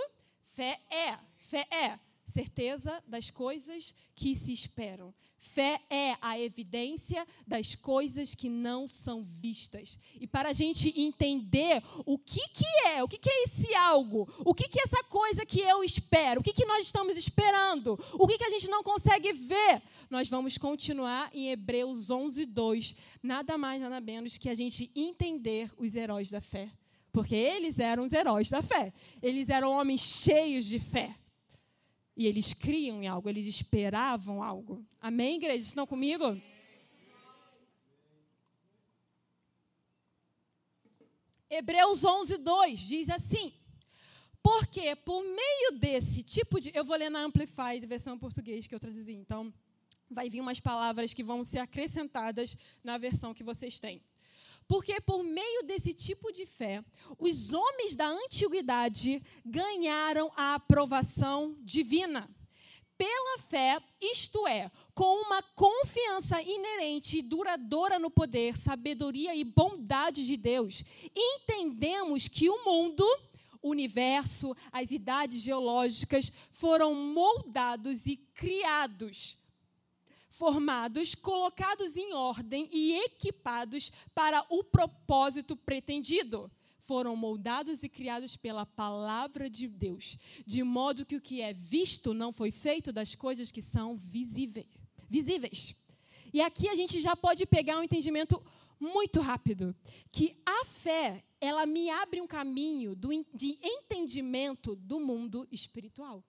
Fé 0.55 0.81
é, 0.91 1.19
fé 1.37 1.67
é 1.71 1.99
certeza 2.27 3.03
das 3.07 3.31
coisas 3.31 3.95
que 4.15 4.35
se 4.35 4.53
esperam. 4.53 5.15
Fé 5.45 5.79
é 5.91 6.17
a 6.23 6.41
evidência 6.41 7.27
das 7.47 7.75
coisas 7.75 8.35
que 8.35 8.49
não 8.49 8.89
são 8.89 9.23
vistas. 9.23 9.99
E 10.19 10.27
para 10.27 10.49
a 10.49 10.53
gente 10.55 10.93
entender 10.99 11.83
o 12.07 12.19
que, 12.19 12.41
que 12.49 12.67
é, 12.87 13.03
o 13.05 13.09
que, 13.09 13.19
que 13.19 13.29
é 13.29 13.43
esse 13.45 13.75
algo, 13.75 14.27
o 14.39 14.55
que, 14.55 14.67
que 14.67 14.81
é 14.81 14.83
essa 14.85 15.05
coisa 15.05 15.45
que 15.45 15.61
eu 15.61 15.85
espero, 15.85 16.41
o 16.41 16.43
que, 16.43 16.53
que 16.53 16.65
nós 16.65 16.87
estamos 16.87 17.17
esperando, 17.17 18.01
o 18.15 18.27
que, 18.27 18.39
que 18.39 18.45
a 18.45 18.51
gente 18.51 18.69
não 18.71 18.83
consegue 18.83 19.35
ver, 19.35 19.83
nós 20.09 20.29
vamos 20.29 20.57
continuar 20.57 21.29
em 21.35 21.51
Hebreus 21.51 22.11
11, 22.11 22.47
2. 22.47 22.95
Nada 23.23 23.59
mais, 23.59 23.83
nada 23.83 24.01
menos 24.01 24.39
que 24.39 24.49
a 24.49 24.55
gente 24.55 24.91
entender 24.97 25.71
os 25.77 25.95
heróis 25.95 26.31
da 26.31 26.41
fé. 26.41 26.71
Porque 27.13 27.37
eles 27.37 27.79
eram 27.79 28.07
os 28.07 28.13
heróis 28.15 28.49
da 28.49 28.63
fé. 28.63 28.95
Eles 29.23 29.51
eram 29.51 29.73
homens 29.73 30.01
cheios 30.01 30.65
de 30.65 30.79
fé. 30.79 31.15
E 32.17 32.27
eles 32.27 32.53
criam 32.53 33.03
em 33.03 33.09
algo, 33.09 33.29
eles 33.29 33.47
esperavam 33.47 34.43
algo. 34.43 34.85
Amém, 35.01 35.37
igreja? 35.37 35.67
Estão 35.67 35.87
comigo? 35.87 36.41
Hebreus 41.51 42.05
11, 42.05 42.39
2 42.39 42.81
diz 42.81 43.11
assim: 43.11 43.53
Porque 44.43 44.95
por 44.97 45.23
meio 45.23 45.79
desse 45.79 46.23
tipo 46.23 46.61
de. 46.61 46.71
Eu 46.75 46.85
vou 46.85 46.97
ler 46.97 47.11
na 47.11 47.21
Amplified, 47.21 47.85
versão 47.87 48.19
português 48.19 48.67
que 48.67 48.75
eu 48.75 48.81
traduzi. 48.81 49.13
Então, 49.13 49.53
vai 50.09 50.31
vir 50.31 50.41
umas 50.41 50.61
palavras 50.61 51.13
que 51.13 51.23
vão 51.23 51.45
ser 51.45 51.59
acrescentadas 51.59 52.57
na 52.83 52.97
versão 52.97 53.35
que 53.35 53.43
vocês 53.43 53.79
têm. 53.79 54.03
Porque 54.67 55.01
por 55.01 55.23
meio 55.23 55.63
desse 55.63 55.93
tipo 55.93 56.33
de 56.33 56.47
fé, 56.47 56.83
os 57.19 57.53
homens 57.53 57.95
da 57.95 58.09
antiguidade 58.09 59.23
ganharam 59.45 60.33
a 60.37 60.55
aprovação 60.55 61.57
divina. 61.61 62.29
Pela 62.97 63.39
fé, 63.51 63.81
isto 64.01 64.47
é, 64.47 64.71
com 64.95 65.23
uma 65.23 65.43
confiança 65.43 66.41
inerente 66.41 67.19
e 67.19 67.23
duradoura 67.23 67.99
no 67.99 68.11
poder, 68.11 68.57
sabedoria 68.57 69.35
e 69.35 69.43
bondade 69.43 70.25
de 70.25 70.37
Deus, 70.37 70.85
entendemos 71.15 72.29
que 72.29 72.49
o 72.49 72.65
mundo, 72.65 73.05
o 73.61 73.71
universo, 73.71 74.55
as 74.71 74.93
idades 74.93 75.43
geológicas 75.43 76.31
foram 76.51 76.95
moldados 76.95 78.07
e 78.07 78.17
criados 78.17 79.37
formados, 80.35 81.15
colocados 81.15 81.97
em 81.97 82.13
ordem 82.13 82.69
e 82.73 82.97
equipados 83.05 83.93
para 84.13 84.45
o 84.49 84.65
propósito 84.65 85.57
pretendido. 85.57 86.51
Foram 86.77 87.15
moldados 87.15 87.85
e 87.85 87.89
criados 87.89 88.37
pela 88.37 88.67
palavra 88.67 89.49
de 89.49 89.69
Deus, 89.69 90.19
de 90.45 90.63
modo 90.65 91.07
que 91.07 91.17
o 91.17 91.21
que 91.21 91.41
é 91.41 91.53
visto 91.53 92.13
não 92.13 92.33
foi 92.33 92.51
feito 92.51 92.93
das 92.93 93.15
coisas 93.15 93.53
que 93.53 93.63
são 93.63 93.97
visíveis. 93.97 94.67
visíveis. 95.09 95.75
E 96.33 96.43
aqui 96.43 96.69
a 96.69 96.75
gente 96.75 97.01
já 97.01 97.15
pode 97.15 97.47
pegar 97.47 97.79
um 97.79 97.85
entendimento 97.85 98.43
muito 98.79 99.21
rápido, 99.21 99.75
que 100.11 100.37
a 100.45 100.65
fé, 100.65 101.25
ela 101.41 101.65
me 101.65 101.89
abre 101.91 102.21
um 102.21 102.27
caminho 102.27 102.97
do, 102.97 103.09
de 103.33 103.57
entendimento 103.63 104.75
do 104.75 104.99
mundo 104.99 105.47
espiritual 105.53 106.25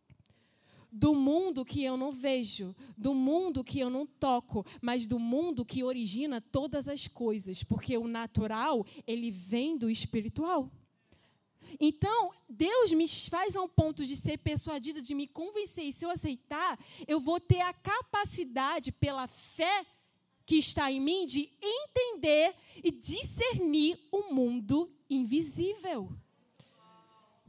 do 0.96 1.14
mundo 1.14 1.66
que 1.66 1.84
eu 1.84 1.98
não 1.98 2.10
vejo, 2.14 2.74
do 2.98 3.14
mundo 3.14 3.66
que 3.66 3.80
eu 3.82 3.90
não 3.90 4.06
toco, 4.06 4.66
mas 4.82 5.06
do 5.06 5.20
mundo 5.20 5.66
que 5.66 5.84
origina 5.84 6.40
todas 6.40 6.88
as 6.88 7.06
coisas, 7.06 7.64
porque 7.64 7.98
o 7.98 8.08
natural, 8.08 8.86
ele 9.06 9.30
vem 9.30 9.78
do 9.78 9.90
espiritual. 9.90 10.72
Então, 11.82 12.32
Deus 12.48 12.94
me 12.94 13.10
faz 13.10 13.58
a 13.58 13.62
um 13.62 13.68
ponto 13.68 14.06
de 14.06 14.16
ser 14.16 14.38
persuadida, 14.38 15.02
de 15.02 15.14
me 15.14 15.28
convencer, 15.28 15.84
e 15.84 15.92
se 15.92 16.06
eu 16.06 16.10
aceitar, 16.10 16.80
eu 17.06 17.20
vou 17.20 17.42
ter 17.42 17.60
a 17.60 17.74
capacidade, 17.74 18.94
pela 18.94 19.28
fé 19.28 19.86
que 20.46 20.56
está 20.56 20.90
em 20.90 21.02
mim, 21.02 21.26
de 21.26 21.50
entender 21.62 22.56
e 22.82 22.90
discernir 22.90 24.00
o 24.14 24.34
mundo 24.34 24.90
invisível. 25.10 26.10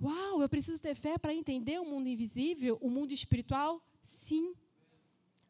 Uau, 0.01 0.43
eu 0.43 0.49
preciso 0.49 0.81
ter 0.81 0.95
fé 0.95 1.17
para 1.17 1.35
entender 1.35 1.81
o 1.81 1.85
mundo 1.85 2.07
invisível, 2.09 2.77
o 2.83 2.91
mundo 2.91 3.13
espiritual? 3.13 3.83
Sim. 4.05 4.55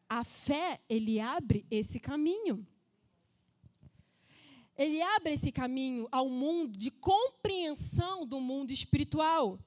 A 0.07 0.23
fé, 0.23 0.79
ele 0.87 1.19
abre 1.19 1.65
esse 1.69 1.99
caminho. 1.99 2.65
Ele 4.77 5.01
abre 5.01 5.33
esse 5.33 5.51
caminho 5.51 6.07
ao 6.11 6.29
mundo 6.29 6.77
de 6.77 6.89
compreensão 6.89 8.25
do 8.25 8.39
mundo 8.39 8.71
espiritual. 8.71 9.59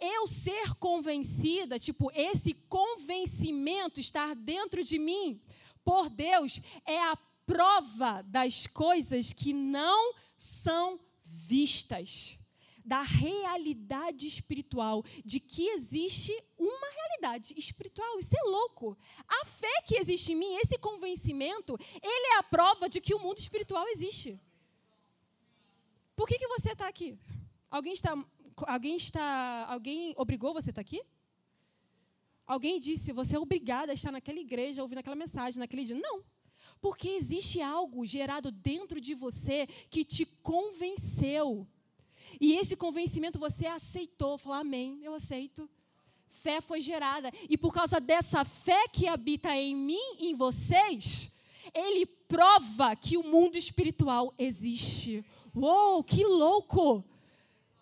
Eu 0.00 0.26
ser 0.26 0.74
convencida, 0.80 1.78
tipo, 1.78 2.10
esse 2.12 2.54
convencimento 2.68 4.00
estar 4.00 4.34
dentro 4.34 4.82
de 4.82 4.98
mim 4.98 5.40
por 5.84 6.08
Deus 6.08 6.60
é 6.84 7.00
a 7.00 7.16
prova 7.46 8.22
das 8.22 8.66
coisas 8.66 9.32
que 9.32 9.52
não 9.52 10.14
são 10.36 10.98
vistas 11.22 12.38
da 12.84 13.00
realidade 13.02 14.26
espiritual, 14.26 15.02
de 15.24 15.40
que 15.40 15.68
existe 15.70 16.32
uma 16.58 16.88
realidade 16.90 17.54
espiritual. 17.56 18.18
Isso 18.18 18.36
é 18.36 18.42
louco. 18.42 18.96
A 19.26 19.44
fé 19.46 19.82
que 19.86 19.96
existe 19.96 20.32
em 20.32 20.36
mim, 20.36 20.54
esse 20.56 20.76
convencimento, 20.76 21.78
ele 22.02 22.34
é 22.34 22.38
a 22.38 22.42
prova 22.42 22.88
de 22.88 23.00
que 23.00 23.14
o 23.14 23.18
mundo 23.18 23.38
espiritual 23.38 23.86
existe. 23.88 24.38
Por 26.14 26.28
que, 26.28 26.38
que 26.38 26.46
você 26.48 26.72
está 26.72 26.86
aqui? 26.86 27.18
Alguém 27.70 27.94
está, 27.94 28.16
alguém 28.66 28.96
está, 28.96 29.66
alguém 29.68 30.14
obrigou 30.16 30.52
você 30.52 30.68
a 30.68 30.72
estar 30.72 30.80
aqui? 30.80 31.02
Alguém 32.46 32.78
disse, 32.78 33.12
você 33.12 33.36
é 33.36 33.38
obrigada 33.38 33.92
a 33.92 33.94
estar 33.94 34.12
naquela 34.12 34.38
igreja, 34.38 34.82
ouvindo 34.82 34.98
aquela 34.98 35.16
mensagem 35.16 35.58
naquele 35.58 35.84
dia. 35.84 35.96
Não. 35.96 36.22
Porque 36.80 37.08
existe 37.08 37.62
algo 37.62 38.04
gerado 38.04 38.50
dentro 38.50 39.00
de 39.00 39.14
você 39.14 39.66
que 39.88 40.04
te 40.04 40.26
convenceu 40.26 41.66
e 42.40 42.54
esse 42.54 42.76
convencimento 42.76 43.38
você 43.38 43.66
aceitou, 43.66 44.38
falou 44.38 44.58
amém, 44.58 45.00
eu 45.02 45.14
aceito. 45.14 45.68
Fé 46.28 46.60
foi 46.60 46.80
gerada. 46.80 47.30
E 47.48 47.56
por 47.56 47.72
causa 47.72 48.00
dessa 48.00 48.44
fé 48.44 48.86
que 48.88 49.08
habita 49.08 49.54
em 49.54 49.74
mim, 49.74 50.16
em 50.18 50.34
vocês, 50.34 51.30
ele 51.72 52.04
prova 52.06 52.94
que 52.96 53.16
o 53.16 53.22
mundo 53.22 53.56
espiritual 53.56 54.34
existe. 54.38 55.24
Uou, 55.54 56.02
que 56.02 56.24
louco! 56.24 57.04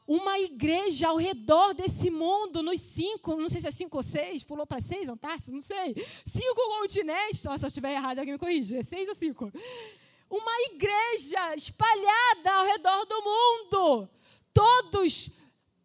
uma 0.07 0.39
igreja 0.39 1.09
ao 1.09 1.17
redor 1.17 1.73
desse 1.73 2.11
mundo, 2.11 2.63
nos 2.63 2.81
cinco, 2.81 3.37
não 3.37 3.49
sei 3.49 3.61
se 3.61 3.69
é 3.69 3.71
cinco 3.71 3.97
ou 3.97 4.03
seis, 4.03 4.43
pulou 4.43 4.67
para 4.67 4.81
seis, 4.81 5.09
Antártida, 5.09 5.53
não 5.53 5.63
sei. 5.63 5.95
Cinco 6.27 6.81
continentes, 6.81 7.41
só 7.41 7.57
se 7.57 7.65
eu 7.65 7.69
estiver 7.69 7.95
errado, 7.95 8.19
alguém 8.19 8.35
me 8.35 8.39
corrige, 8.39 8.77
é 8.77 8.83
seis 8.83 9.09
ou 9.09 9.15
cinco? 9.15 9.51
Uma 10.29 10.61
igreja 10.73 11.55
espalhada 11.57 12.53
ao 12.53 12.67
redor 12.67 13.05
do 13.05 13.23
mundo, 13.23 14.09
todos 14.53 15.31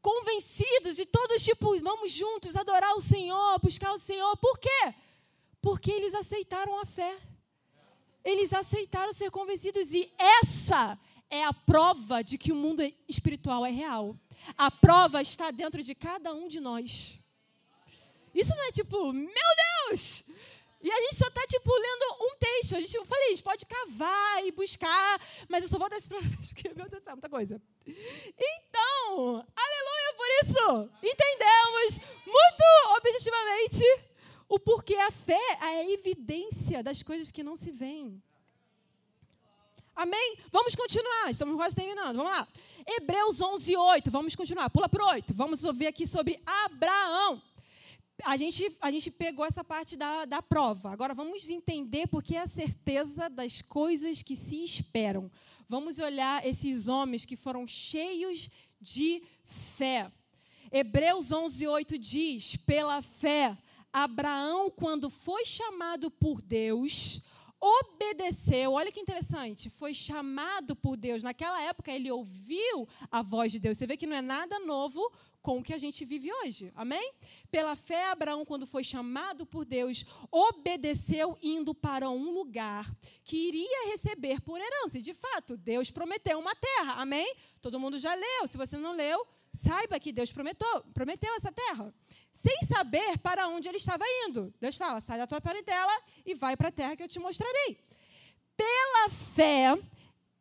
convencidos 0.02 1.00
e 1.00 1.06
todos 1.06 1.44
tipo, 1.44 1.78
vamos 1.80 2.12
juntos 2.12 2.56
adorar 2.56 2.96
o 2.96 3.02
Senhor, 3.02 3.60
buscar 3.60 3.92
o 3.94 4.00
Senhor. 4.00 4.38
Por 4.38 4.58
quê? 4.58 4.94
Porque 5.62 5.92
eles 5.92 6.14
aceitaram 6.14 6.80
a 6.80 6.86
fé. 6.86 7.18
Eles 8.24 8.54
aceitaram 8.54 9.14
ser 9.14 9.32
convencidos 9.32 9.92
e 9.94 10.12
essa 10.18 11.00
é 11.30 11.44
a 11.44 11.54
prova 11.54 12.24
de 12.24 12.38
que 12.38 12.52
o 12.52 12.56
mundo 12.56 12.82
espiritual 13.08 13.66
é 13.66 13.72
real. 13.72 14.18
A 14.58 14.70
prova 14.70 15.22
está 15.22 15.52
dentro 15.52 15.84
de 15.84 15.94
cada 15.96 16.34
um 16.34 16.48
de 16.48 16.60
nós. 16.60 17.20
Isso 18.34 18.56
não 18.56 18.64
é 18.64 18.72
tipo, 18.72 19.12
meu 19.12 19.52
Deus! 19.90 20.24
E 20.82 20.92
a 20.92 21.02
gente 21.02 21.16
só 21.16 21.28
está, 21.28 21.42
tipo, 21.48 21.72
lendo 21.74 22.06
um 22.22 22.38
texto. 22.38 22.76
A 22.76 22.80
gente, 22.80 22.96
eu 22.96 23.04
falei, 23.04 23.26
a 23.26 23.30
gente 23.32 23.44
pode 23.44 23.66
cavar 23.66 24.46
e 24.46 24.52
buscar, 24.52 25.22
mas 25.50 25.64
eu 25.64 25.70
só 25.70 25.78
vou 25.78 25.90
dar 25.90 25.98
isso 25.98 26.08
para 26.08 26.22
vocês, 26.22 26.54
porque, 26.54 26.72
meu 26.74 26.88
Deus 26.88 27.04
céu, 27.04 27.14
muita 27.14 27.30
coisa. 27.30 27.62
Então, 27.88 29.46
aleluia 29.56 30.14
por 30.16 30.28
isso! 30.44 30.90
Entendemos 31.02 32.00
muito 32.26 32.64
objetivamente 32.98 33.84
o 34.50 34.60
porquê 34.60 34.96
a 34.96 35.12
fé 35.12 35.40
é 35.62 35.66
a 35.66 35.92
evidência 35.92 36.84
das 36.84 37.04
coisas 37.04 37.32
que 37.32 37.44
não 37.44 37.56
se 37.56 37.72
veem. 37.72 38.22
Amém? 39.96 40.38
Vamos 40.52 40.76
continuar, 40.76 41.32
estamos 41.32 41.56
quase 41.56 41.76
terminando. 41.76 42.18
Vamos 42.18 42.32
lá. 42.32 42.48
Hebreus 42.86 43.42
11, 43.42 43.76
8. 43.76 44.12
Vamos 44.12 44.36
continuar. 44.36 44.70
Pula 44.70 44.88
para 44.88 45.06
8. 45.06 45.34
Vamos 45.34 45.64
ouvir 45.66 45.88
aqui 45.88 46.06
sobre 46.06 46.40
Abraão. 46.46 47.42
A 48.24 48.38
gente, 48.38 48.72
a 48.80 48.90
gente 48.90 49.12
pegou 49.12 49.46
essa 49.46 49.64
parte 49.64 49.98
da, 49.98 50.26
da 50.26 50.42
prova. 50.42 50.92
Agora 50.92 51.14
vamos 51.14 51.50
entender 51.50 52.08
porque 52.08 52.36
é 52.36 52.42
a 52.42 52.48
certeza 52.48 53.30
das 53.30 53.62
coisas 53.62 54.24
que 54.24 54.36
se 54.36 54.64
esperam. 54.64 55.30
Vamos 55.70 56.00
olhar 56.00 56.46
esses 56.46 56.88
homens 56.88 57.26
que 57.26 57.36
foram 57.36 57.68
cheios 57.68 58.50
de 58.80 59.22
fé. 59.44 60.10
Hebreus 60.72 61.32
11, 61.32 61.68
8 61.68 61.98
diz: 61.98 62.56
Pela 62.56 63.02
fé, 63.02 63.58
Abraão, 63.92 64.70
quando 64.70 65.10
foi 65.10 65.46
chamado 65.46 66.10
por 66.10 66.42
Deus, 66.42 67.22
obedeceu. 67.60 68.74
Olha 68.74 68.92
que 68.92 69.00
interessante, 69.00 69.70
foi 69.70 69.94
chamado 69.94 70.76
por 70.76 70.96
Deus. 70.96 71.22
Naquela 71.22 71.62
época 71.62 71.92
ele 71.92 72.10
ouviu 72.12 72.88
a 73.12 73.22
voz 73.22 73.52
de 73.52 73.60
Deus. 73.60 73.78
Você 73.78 73.88
vê 73.88 73.98
que 73.98 74.08
não 74.08 74.16
é 74.16 74.22
nada 74.22 74.60
novo 74.60 75.12
com 75.48 75.60
o 75.60 75.64
que 75.64 75.74
a 75.74 75.78
gente 75.78 76.04
vive 76.04 76.30
hoje. 76.30 76.74
Amém? 76.76 77.14
Pela 77.50 77.74
fé, 77.78 78.12
Abraão, 78.12 78.44
quando 78.44 78.66
foi 78.68 78.84
chamado 78.84 79.46
por 79.46 79.64
Deus, 79.64 80.04
obedeceu 80.30 81.38
indo 81.42 81.74
para 81.74 82.10
um 82.10 82.32
lugar 82.32 82.86
que 83.24 83.48
iria 83.48 83.92
receber 83.94 84.42
por 84.42 84.60
herança. 84.60 84.98
E, 84.98 85.02
de 85.02 85.14
fato, 85.14 85.56
Deus 85.56 85.90
prometeu 85.90 86.38
uma 86.38 86.54
terra. 86.54 86.96
Amém? 86.96 87.34
Todo 87.62 87.80
mundo 87.80 87.98
já 87.98 88.14
leu. 88.14 88.46
Se 88.52 88.58
você 88.58 88.78
não 88.78 88.92
leu, 88.92 89.26
saiba 89.54 89.98
que 90.02 90.12
Deus 90.12 90.34
prometeu, 90.34 90.84
prometeu 90.94 91.34
essa 91.36 91.50
terra 91.50 91.94
sem 92.34 92.58
saber 92.68 93.18
para 93.20 93.48
onde 93.48 93.70
ele 93.70 93.78
estava 93.78 94.04
indo. 94.26 94.54
Deus 94.60 94.76
fala: 94.76 95.00
sai 95.00 95.18
da 95.18 95.26
tua 95.26 95.40
parentela 95.40 95.98
e 96.26 96.36
vai 96.36 96.58
para 96.58 96.68
a 96.68 96.74
terra 96.74 96.98
que 96.98 97.04
eu 97.04 97.08
te 97.08 97.20
mostrarei. 97.20 97.80
Pela 98.58 99.10
fé, 99.34 99.80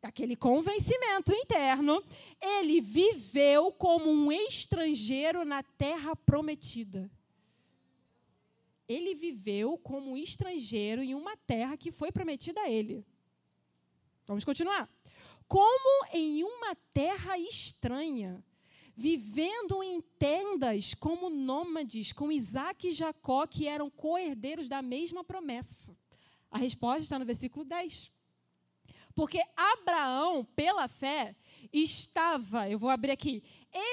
aquele 0.07 0.35
convencimento 0.35 1.33
interno, 1.33 2.01
ele 2.41 2.79
viveu 2.79 3.71
como 3.73 4.09
um 4.09 4.31
estrangeiro 4.31 5.43
na 5.43 5.61
terra 5.61 6.15
prometida. 6.15 7.11
Ele 8.87 9.13
viveu 9.13 9.77
como 9.77 10.11
um 10.11 10.17
estrangeiro 10.17 11.01
em 11.03 11.13
uma 11.13 11.35
terra 11.35 11.75
que 11.75 11.91
foi 11.91 12.09
prometida 12.09 12.61
a 12.61 12.69
ele. 12.69 13.05
Vamos 14.25 14.45
continuar. 14.45 14.89
Como 15.45 16.07
em 16.13 16.43
uma 16.43 16.73
terra 16.93 17.37
estranha, 17.37 18.41
vivendo 18.95 19.83
em 19.83 20.01
tendas 20.01 20.93
como 20.93 21.29
nômades, 21.29 22.13
com 22.13 22.31
Isaac 22.31 22.87
e 22.87 22.91
Jacó, 22.93 23.45
que 23.45 23.67
eram 23.67 23.89
co-herdeiros 23.89 24.69
da 24.69 24.81
mesma 24.81 25.23
promessa. 25.23 25.95
A 26.49 26.57
resposta 26.57 27.01
está 27.01 27.19
no 27.19 27.25
versículo 27.25 27.65
10. 27.65 28.16
Porque 29.17 29.41
Abraão, 29.55 30.45
pela 30.55 30.87
fé, 30.87 31.35
estava, 31.73 32.69
eu 32.69 32.77
vou 32.77 32.87
abrir 32.87 33.09
aqui, 33.09 33.41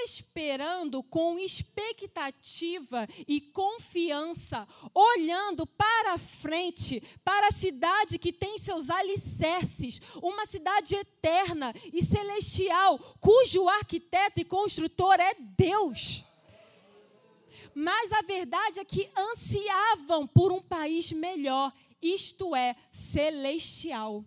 esperando 0.05 1.03
com 1.03 1.39
expectativa 1.39 3.09
e 3.27 3.41
confiança, 3.41 4.69
olhando 4.95 5.67
para 5.67 6.19
frente, 6.19 7.03
para 7.25 7.49
a 7.49 7.53
cidade 7.53 8.19
que 8.19 8.35
tem 8.35 8.59
seus 8.59 8.91
alicerces, 8.91 9.99
uma 10.17 10.45
cidade 10.45 10.95
eterna 10.95 11.75
e 11.91 12.05
celestial, 12.05 12.99
cujo 13.19 13.67
arquiteto 13.67 14.41
e 14.41 14.45
construtor 14.45 15.19
é 15.19 15.35
Deus. 15.57 16.23
Mas 17.75 18.13
a 18.13 18.21
verdade 18.21 18.79
é 18.79 18.85
que 18.85 19.09
ansiavam 19.17 20.27
por 20.27 20.53
um 20.53 20.61
país 20.61 21.11
melhor, 21.13 21.73
isto 22.03 22.55
é, 22.55 22.77
celestial. 22.93 24.23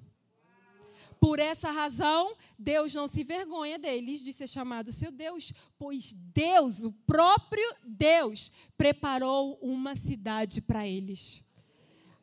Por 1.19 1.39
essa 1.39 1.71
razão, 1.71 2.35
Deus 2.57 2.93
não 2.93 3.07
se 3.07 3.23
vergonha 3.23 3.79
deles 3.79 4.23
de 4.23 4.31
ser 4.31 4.47
chamado 4.47 4.91
seu 4.91 5.11
Deus, 5.11 5.51
pois 5.77 6.13
Deus, 6.13 6.83
o 6.83 6.91
próprio 6.91 7.67
Deus, 7.85 8.51
preparou 8.77 9.57
uma 9.61 9.95
cidade 9.95 10.61
para 10.61 10.87
eles. 10.87 11.43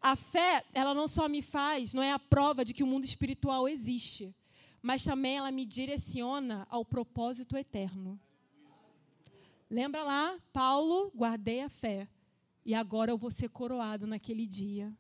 A 0.01 0.17
fé, 0.17 0.65
ela 0.73 0.93
não 0.95 1.09
só 1.09 1.29
me 1.29 1.41
faz, 1.41 1.95
não 1.95 2.03
é 2.03 2.13
a 2.13 2.19
prova 2.19 2.65
de 2.65 2.75
que 2.75 2.83
o 2.83 2.87
mundo 2.87 3.05
espiritual 3.05 3.69
existe, 3.69 4.35
mas 4.83 5.03
também 5.03 5.39
ela 5.39 5.51
me 5.51 5.65
direciona 5.65 6.67
ao 6.69 6.85
propósito 6.85 7.57
eterno. 7.57 8.21
Lembra 9.71 10.05
lá, 10.05 10.39
Paulo, 10.53 11.11
guardei 11.17 11.63
a 11.63 11.69
fé, 11.69 12.07
e 12.65 12.75
agora 12.75 13.11
eu 13.11 13.19
vou 13.19 13.31
ser 13.31 13.49
coroado 13.49 14.07
naquele 14.07 14.47
dia. 14.47 14.95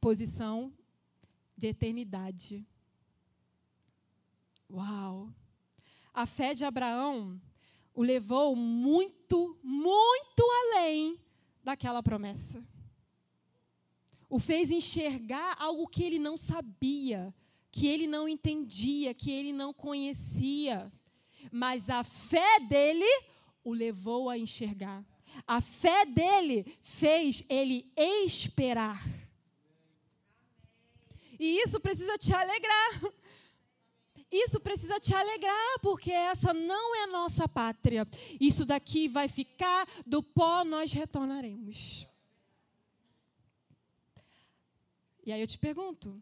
Posição 0.00 0.72
de 1.56 1.68
eternidade. 1.68 2.66
Uau! 4.70 5.32
A 6.12 6.26
fé 6.26 6.54
de 6.54 6.64
Abraão 6.64 7.40
o 7.94 8.02
levou 8.02 8.56
muito, 8.56 9.58
muito 9.62 10.42
além 10.62 11.18
daquela 11.62 12.02
promessa. 12.02 12.62
O 14.28 14.38
fez 14.38 14.70
enxergar 14.70 15.56
algo 15.60 15.86
que 15.86 16.02
ele 16.02 16.18
não 16.18 16.36
sabia, 16.36 17.32
que 17.70 17.86
ele 17.86 18.06
não 18.06 18.28
entendia, 18.28 19.14
que 19.14 19.30
ele 19.30 19.52
não 19.52 19.72
conhecia. 19.72 20.92
Mas 21.52 21.88
a 21.88 22.02
fé 22.02 22.60
dele 22.60 23.06
o 23.62 23.72
levou 23.72 24.28
a 24.28 24.36
enxergar. 24.36 25.04
A 25.46 25.60
fé 25.60 26.04
dele 26.04 26.78
fez 26.82 27.44
ele 27.48 27.92
esperar. 27.96 29.04
E 31.38 31.60
isso 31.60 31.80
precisa 31.80 32.16
te 32.16 32.32
alegrar. 32.32 33.00
Isso 34.30 34.58
precisa 34.58 34.98
te 34.98 35.14
alegrar, 35.14 35.78
porque 35.80 36.10
essa 36.10 36.52
não 36.52 36.96
é 36.96 37.04
a 37.04 37.06
nossa 37.06 37.48
pátria. 37.48 38.06
Isso 38.40 38.64
daqui 38.64 39.08
vai 39.08 39.28
ficar, 39.28 39.86
do 40.04 40.22
pó 40.22 40.64
nós 40.64 40.92
retornaremos. 40.92 42.06
E 45.24 45.32
aí 45.32 45.40
eu 45.40 45.46
te 45.46 45.58
pergunto: 45.58 46.20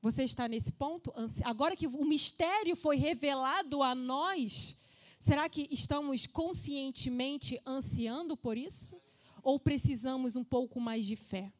você 0.00 0.24
está 0.24 0.48
nesse 0.48 0.72
ponto? 0.72 1.12
Agora 1.44 1.76
que 1.76 1.86
o 1.86 2.04
mistério 2.04 2.74
foi 2.74 2.96
revelado 2.96 3.82
a 3.82 3.94
nós, 3.94 4.76
será 5.20 5.48
que 5.48 5.68
estamos 5.70 6.26
conscientemente 6.26 7.60
ansiando 7.64 8.36
por 8.36 8.58
isso? 8.58 9.00
Ou 9.42 9.58
precisamos 9.58 10.36
um 10.36 10.44
pouco 10.44 10.80
mais 10.80 11.06
de 11.06 11.16
fé? 11.16 11.52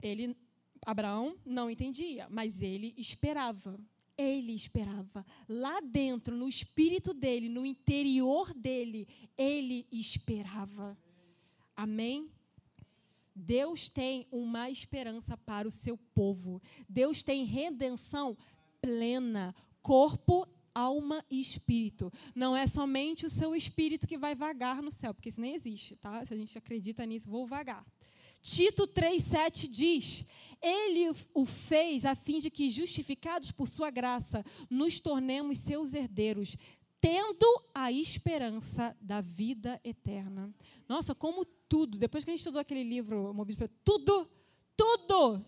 Ele 0.00 0.36
Abraão 0.84 1.36
não 1.44 1.70
entendia, 1.70 2.26
mas 2.30 2.60
ele 2.60 2.94
esperava. 2.96 3.78
Ele 4.16 4.52
esperava. 4.52 5.24
Lá 5.48 5.80
dentro, 5.80 6.36
no 6.36 6.48
espírito 6.48 7.14
dele, 7.14 7.48
no 7.48 7.64
interior 7.64 8.52
dele, 8.52 9.08
ele 9.38 9.86
esperava. 9.90 10.96
Amém? 11.74 12.30
Deus 13.34 13.88
tem 13.88 14.26
uma 14.30 14.68
esperança 14.68 15.36
para 15.36 15.66
o 15.66 15.70
seu 15.70 15.96
povo. 15.96 16.60
Deus 16.88 17.22
tem 17.22 17.44
redenção 17.44 18.36
plena, 18.80 19.54
corpo, 19.80 20.46
alma 20.74 21.24
e 21.30 21.40
espírito. 21.40 22.12
Não 22.34 22.56
é 22.56 22.66
somente 22.66 23.24
o 23.24 23.30
seu 23.30 23.54
espírito 23.54 24.06
que 24.06 24.18
vai 24.18 24.34
vagar 24.34 24.82
no 24.82 24.92
céu, 24.92 25.14
porque 25.14 25.28
isso 25.28 25.40
nem 25.40 25.54
existe, 25.54 25.96
tá? 25.96 26.24
Se 26.24 26.34
a 26.34 26.36
gente 26.36 26.56
acredita 26.58 27.06
nisso, 27.06 27.28
vou 27.28 27.46
vagar. 27.46 27.86
Tito 28.42 28.88
3,7 28.88 29.68
diz: 29.68 30.26
Ele 30.60 31.14
o 31.32 31.46
fez 31.46 32.04
a 32.04 32.16
fim 32.16 32.40
de 32.40 32.50
que, 32.50 32.68
justificados 32.68 33.52
por 33.52 33.68
sua 33.68 33.88
graça, 33.88 34.44
nos 34.68 35.00
tornemos 35.00 35.58
seus 35.58 35.94
herdeiros, 35.94 36.56
tendo 37.00 37.46
a 37.72 37.92
esperança 37.92 38.96
da 39.00 39.20
vida 39.20 39.80
eterna. 39.84 40.52
Nossa, 40.88 41.14
como 41.14 41.44
tudo, 41.44 41.96
depois 41.96 42.24
que 42.24 42.30
a 42.30 42.32
gente 42.32 42.40
estudou 42.40 42.60
aquele 42.60 42.82
livro, 42.82 43.34
tudo, 43.84 44.28
tudo, 44.76 45.44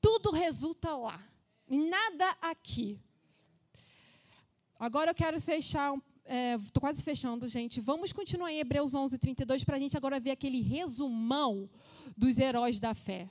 tudo 0.00 0.30
resulta 0.30 0.96
lá. 0.96 1.22
Nada 1.68 2.36
aqui. 2.40 2.98
Agora 4.78 5.10
eu 5.10 5.14
quero 5.14 5.40
fechar, 5.40 5.92
estou 6.64 6.80
é, 6.80 6.80
quase 6.80 7.02
fechando, 7.02 7.48
gente. 7.48 7.80
Vamos 7.80 8.12
continuar 8.12 8.52
em 8.52 8.58
Hebreus 8.58 8.94
11, 8.94 9.16
32, 9.18 9.64
para 9.64 9.76
a 9.76 9.78
gente 9.78 9.96
agora 9.96 10.20
ver 10.20 10.32
aquele 10.32 10.60
resumão 10.60 11.68
dos 12.16 12.38
heróis 12.38 12.78
da 12.78 12.94
fé. 12.94 13.28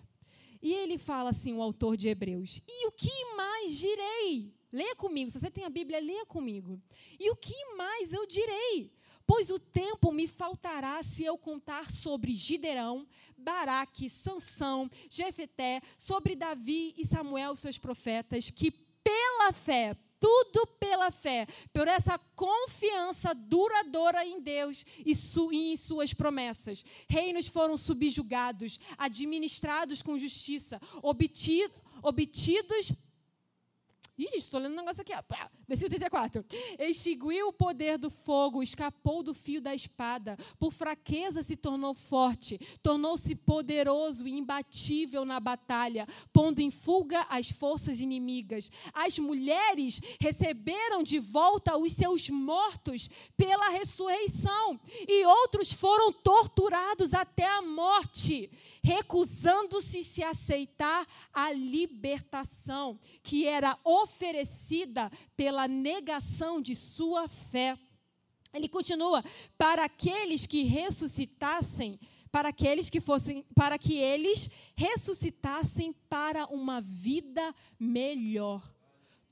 E 0.62 0.74
ele 0.74 0.98
fala 0.98 1.30
assim, 1.30 1.54
o 1.54 1.62
autor 1.62 1.96
de 1.96 2.08
Hebreus: 2.08 2.62
E 2.68 2.88
o 2.88 2.92
que 2.92 3.36
mais 3.36 3.78
direi? 3.78 4.52
Leia 4.72 4.96
comigo, 4.96 5.32
se 5.32 5.40
você 5.40 5.52
tem 5.52 5.64
a 5.64 5.70
Bíblia, 5.70 6.00
leia 6.00 6.26
comigo. 6.26 6.82
E 7.20 7.30
o 7.30 7.36
que 7.36 7.56
mais 7.76 8.12
eu 8.12 8.26
direi? 8.26 8.92
Pois 9.26 9.50
o 9.50 9.60
tempo 9.60 10.12
me 10.12 10.28
faltará 10.28 11.04
se 11.04 11.24
eu 11.24 11.38
contar 11.38 11.92
sobre 11.92 12.34
Gideão, 12.34 13.06
Baraque, 13.38 14.10
Sansão, 14.10 14.90
Jefeté, 15.10 15.82
sobre 15.98 16.36
Davi 16.36 16.94
e 16.98 17.06
Samuel, 17.06 17.56
seus 17.56 17.78
profetas, 17.78 18.50
que 18.50 18.72
pela 18.72 19.54
fé 19.54 19.96
tudo 20.20 20.66
pela 20.80 21.12
fé, 21.12 21.48
por 21.74 21.88
essa 21.88 22.18
confiança 22.36 23.34
duradoura 23.34 24.26
em 24.26 24.42
Deus 24.42 24.86
e, 25.06 25.14
em 25.54 25.78
suas 25.78 26.14
promessas. 26.14 26.84
Reinos 27.10 27.48
foram 27.48 27.78
subjugados, 27.78 28.80
administrados 28.98 30.02
com 30.02 30.18
justiça, 30.18 30.82
obtido, 31.02 31.76
obtidos 32.02 32.92
Ih, 34.18 34.38
estou 34.38 34.60
lendo 34.60 34.74
um 34.74 34.78
negócio 34.78 35.02
aqui. 35.02 35.14
Versículo 35.68 35.92
34. 35.92 36.44
Extinguiu 36.80 37.50
o 37.50 37.54
poder 37.54 38.00
do 38.00 38.10
fogo, 38.10 38.64
escapou 38.64 39.22
do 39.22 39.34
fio 39.34 39.62
da 39.62 39.76
espada. 39.76 40.36
Por 40.58 40.74
fraqueza 40.74 41.44
se 41.44 41.56
tornou 41.56 41.94
forte. 41.94 42.60
Tornou-se 42.82 43.36
poderoso 43.36 44.28
e 44.28 44.32
imbatível 44.32 45.24
na 45.24 45.40
batalha, 45.40 46.08
pondo 46.34 46.62
em 46.62 46.72
fuga 46.72 47.28
as 47.30 47.52
forças 47.52 48.00
inimigas. 48.00 48.72
As 48.92 49.20
mulheres 49.20 50.02
receberam 50.20 51.04
de 51.04 51.20
volta 51.20 51.78
os 51.78 51.94
seus 51.94 52.28
mortos 52.28 53.10
pela 53.36 53.70
ressurreição. 53.70 54.80
E 55.08 55.26
outros 55.26 55.72
foram 55.72 56.12
torturados 56.12 57.14
até 57.14 57.48
a 57.48 57.62
morte 57.62 58.50
recusando-se 58.88 60.02
se 60.02 60.24
aceitar 60.24 61.06
a 61.34 61.52
libertação 61.52 62.98
que 63.22 63.46
era 63.46 63.78
oferecida 63.84 65.12
pela 65.36 65.68
negação 65.68 66.62
de 66.62 66.74
sua 66.74 67.28
fé. 67.28 67.78
Ele 68.54 68.70
continua: 68.70 69.22
para 69.58 69.84
aqueles 69.84 70.46
que 70.46 70.64
ressuscitassem, 70.64 72.00
para 72.32 72.48
aqueles 72.48 72.90
que 72.90 73.02
fossem, 73.02 73.44
para 73.54 73.78
que 73.78 73.96
eles 73.96 74.50
ressuscitassem 74.74 75.92
para 76.08 76.46
uma 76.46 76.80
vida 76.80 77.54
melhor. 77.78 78.72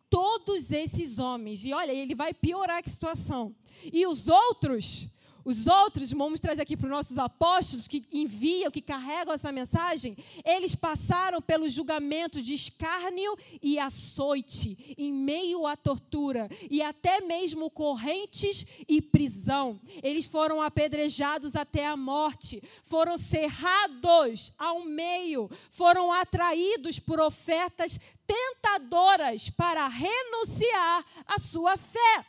Todos 0.10 0.70
esses 0.70 1.18
homens, 1.18 1.64
e 1.64 1.74
olha, 1.74 1.94
ele 1.94 2.14
vai 2.14 2.34
piorar 2.34 2.84
a 2.86 2.90
situação. 2.90 3.56
E 3.86 4.06
os 4.06 4.28
outros 4.28 5.08
os 5.46 5.68
outros, 5.68 6.12
vamos 6.12 6.40
trazer 6.40 6.64
aqui 6.64 6.76
para 6.76 6.88
os 6.88 6.92
nossos 6.92 7.18
apóstolos 7.20 7.88
que 7.88 8.04
enviam, 8.12 8.72
que 8.72 8.82
carregam 8.82 9.36
essa 9.36 9.52
mensagem, 9.52 10.18
eles 10.44 10.74
passaram 10.74 11.40
pelo 11.40 11.70
julgamento 11.70 12.42
de 12.42 12.56
escárnio 12.56 13.38
e 13.62 13.78
açoite, 13.78 14.96
em 14.98 15.14
meio 15.14 15.68
à 15.68 15.78
tortura, 15.78 16.50
e 16.70 16.82
até 16.82 17.22
mesmo 17.22 17.70
correntes 17.70 18.66
e 18.90 19.00
prisão. 19.00 19.80
Eles 20.02 20.26
foram 20.26 20.62
apedrejados 20.62 21.56
até 21.56 21.86
a 21.86 21.96
morte, 21.96 22.64
foram 22.84 23.16
cerrados 23.16 24.52
ao 24.58 24.84
meio, 24.84 25.50
foram 25.70 26.12
atraídos 26.12 26.98
por 26.98 27.20
ofertas 27.20 28.00
tentadoras 28.26 29.52
para 29.52 29.88
renunciar 29.88 31.06
à 31.28 31.38
sua 31.38 31.78
fé 31.78 32.26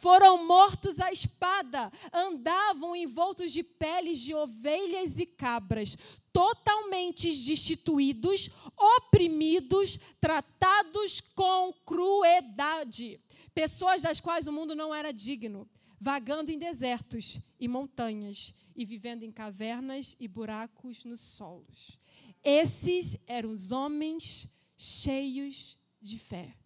foram 0.00 0.46
mortos 0.46 0.98
à 0.98 1.12
espada, 1.12 1.92
andavam 2.10 2.96
envoltos 2.96 3.52
de 3.52 3.62
peles 3.62 4.18
de 4.18 4.34
ovelhas 4.34 5.18
e 5.18 5.26
cabras, 5.26 5.96
totalmente 6.32 7.30
destituídos, 7.44 8.48
oprimidos, 8.76 9.98
tratados 10.18 11.20
com 11.34 11.74
crueldade. 11.84 13.20
Pessoas 13.54 14.00
das 14.00 14.20
quais 14.20 14.46
o 14.46 14.52
mundo 14.52 14.74
não 14.74 14.94
era 14.94 15.12
digno, 15.12 15.68
vagando 15.98 16.50
em 16.50 16.58
desertos 16.58 17.38
e 17.58 17.68
montanhas 17.68 18.54
e 18.74 18.86
vivendo 18.86 19.22
em 19.22 19.30
cavernas 19.30 20.16
e 20.18 20.26
buracos 20.26 21.04
nos 21.04 21.20
solos. 21.20 21.98
Esses 22.42 23.18
eram 23.26 23.50
os 23.50 23.70
homens 23.70 24.48
cheios 24.78 25.76
de 26.00 26.18
fé 26.18 26.56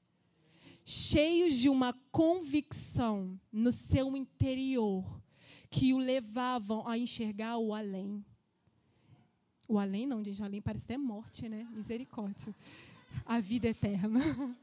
cheios 0.84 1.54
de 1.54 1.68
uma 1.68 1.92
convicção 2.12 3.40
no 3.50 3.72
seu 3.72 4.16
interior 4.16 5.22
que 5.70 5.94
o 5.94 5.98
levavam 5.98 6.86
a 6.86 6.96
enxergar 6.98 7.56
o 7.58 7.74
além. 7.74 8.24
O 9.66 9.78
além 9.78 10.06
não, 10.06 10.22
gente, 10.22 10.42
além 10.42 10.60
parece 10.60 10.84
até 10.84 10.98
morte, 10.98 11.48
né? 11.48 11.66
Misericórdia. 11.72 12.54
A 13.24 13.40
vida 13.40 13.68
eterna. 13.68 14.20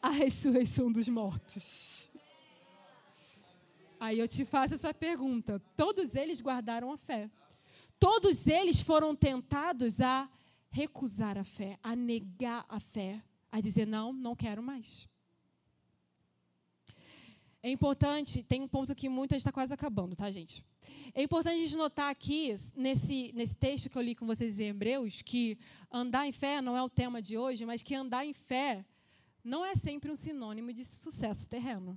A 0.00 0.10
ressurreição 0.10 0.92
dos 0.92 1.08
mortos. 1.08 2.10
Aí 3.98 4.18
eu 4.18 4.28
te 4.28 4.44
faço 4.44 4.74
essa 4.74 4.92
pergunta. 4.92 5.60
Todos 5.76 6.14
eles 6.14 6.40
guardaram 6.40 6.92
a 6.92 6.96
fé. 6.96 7.30
Todos 7.98 8.46
eles 8.46 8.80
foram 8.80 9.14
tentados 9.14 10.00
a 10.00 10.28
recusar 10.70 11.38
a 11.38 11.44
fé, 11.44 11.78
a 11.82 11.96
negar 11.96 12.64
a 12.68 12.80
fé, 12.80 13.22
a 13.50 13.60
dizer: 13.60 13.86
não, 13.86 14.12
não 14.12 14.36
quero 14.36 14.62
mais. 14.62 15.08
É 17.62 17.70
importante, 17.70 18.42
tem 18.42 18.60
um 18.60 18.66
ponto 18.66 18.90
aqui 18.90 19.08
muito, 19.08 19.32
a 19.32 19.34
gente 19.36 19.42
está 19.42 19.52
quase 19.52 19.72
acabando, 19.72 20.16
tá, 20.16 20.28
gente? 20.32 20.64
É 21.14 21.22
importante 21.22 21.54
a 21.54 21.62
gente 21.62 21.76
notar 21.76 22.10
aqui, 22.10 22.56
nesse, 22.74 23.30
nesse 23.34 23.54
texto 23.54 23.88
que 23.88 23.96
eu 23.96 24.02
li 24.02 24.16
com 24.16 24.26
vocês 24.26 24.58
em 24.58 24.68
Hebreus, 24.68 25.22
que 25.22 25.56
andar 25.90 26.26
em 26.26 26.32
fé 26.32 26.60
não 26.60 26.76
é 26.76 26.82
o 26.82 26.88
tema 26.88 27.22
de 27.22 27.38
hoje, 27.38 27.64
mas 27.64 27.80
que 27.80 27.94
andar 27.94 28.26
em 28.26 28.32
fé 28.32 28.84
não 29.44 29.64
é 29.64 29.76
sempre 29.76 30.10
um 30.10 30.16
sinônimo 30.16 30.72
de 30.72 30.84
sucesso 30.84 31.46
terreno. 31.46 31.96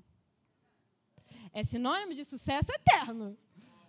É 1.51 1.63
sinônimo 1.63 2.13
de 2.13 2.23
sucesso 2.25 2.71
eterno. 2.71 3.35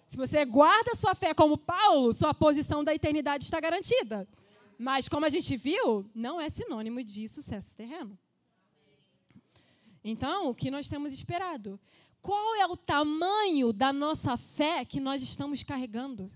Se 0.07 0.17
você 0.17 0.47
guarda 0.47 0.95
sua 0.95 1.15
fé 1.15 1.35
como 1.35 1.59
Paulo, 1.59 2.12
sua 2.15 2.33
posição 2.33 2.83
da 2.83 2.95
eternidade 2.95 3.45
está 3.45 3.61
garantida. 3.61 4.27
Mas, 4.79 5.09
como 5.09 5.27
a 5.27 5.29
gente 5.29 5.57
viu, 5.57 6.09
não 6.15 6.41
é 6.41 6.49
sinônimo 6.49 7.03
de 7.03 7.29
sucesso 7.29 7.75
terreno. 7.75 8.17
Então, 10.09 10.49
o 10.49 10.55
que 10.55 10.71
nós 10.71 10.88
temos 10.88 11.12
esperado? 11.12 11.81
Qual 12.23 12.55
é 12.55 12.66
o 12.66 12.77
tamanho 12.77 13.73
da 13.73 13.92
nossa 13.92 14.37
fé 14.37 14.85
que 14.85 15.01
nós 15.01 15.21
estamos 15.21 15.64
carregando? 15.64 16.31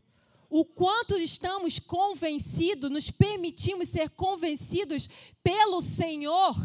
O 0.49 0.65
quanto 0.65 1.15
estamos 1.17 1.79
convencidos, 1.79 2.91
nos 2.91 3.13
permitimos 3.13 3.89
ser 3.89 4.11
convencidos 4.11 5.09
pelo 5.41 5.81
Senhor? 5.81 6.57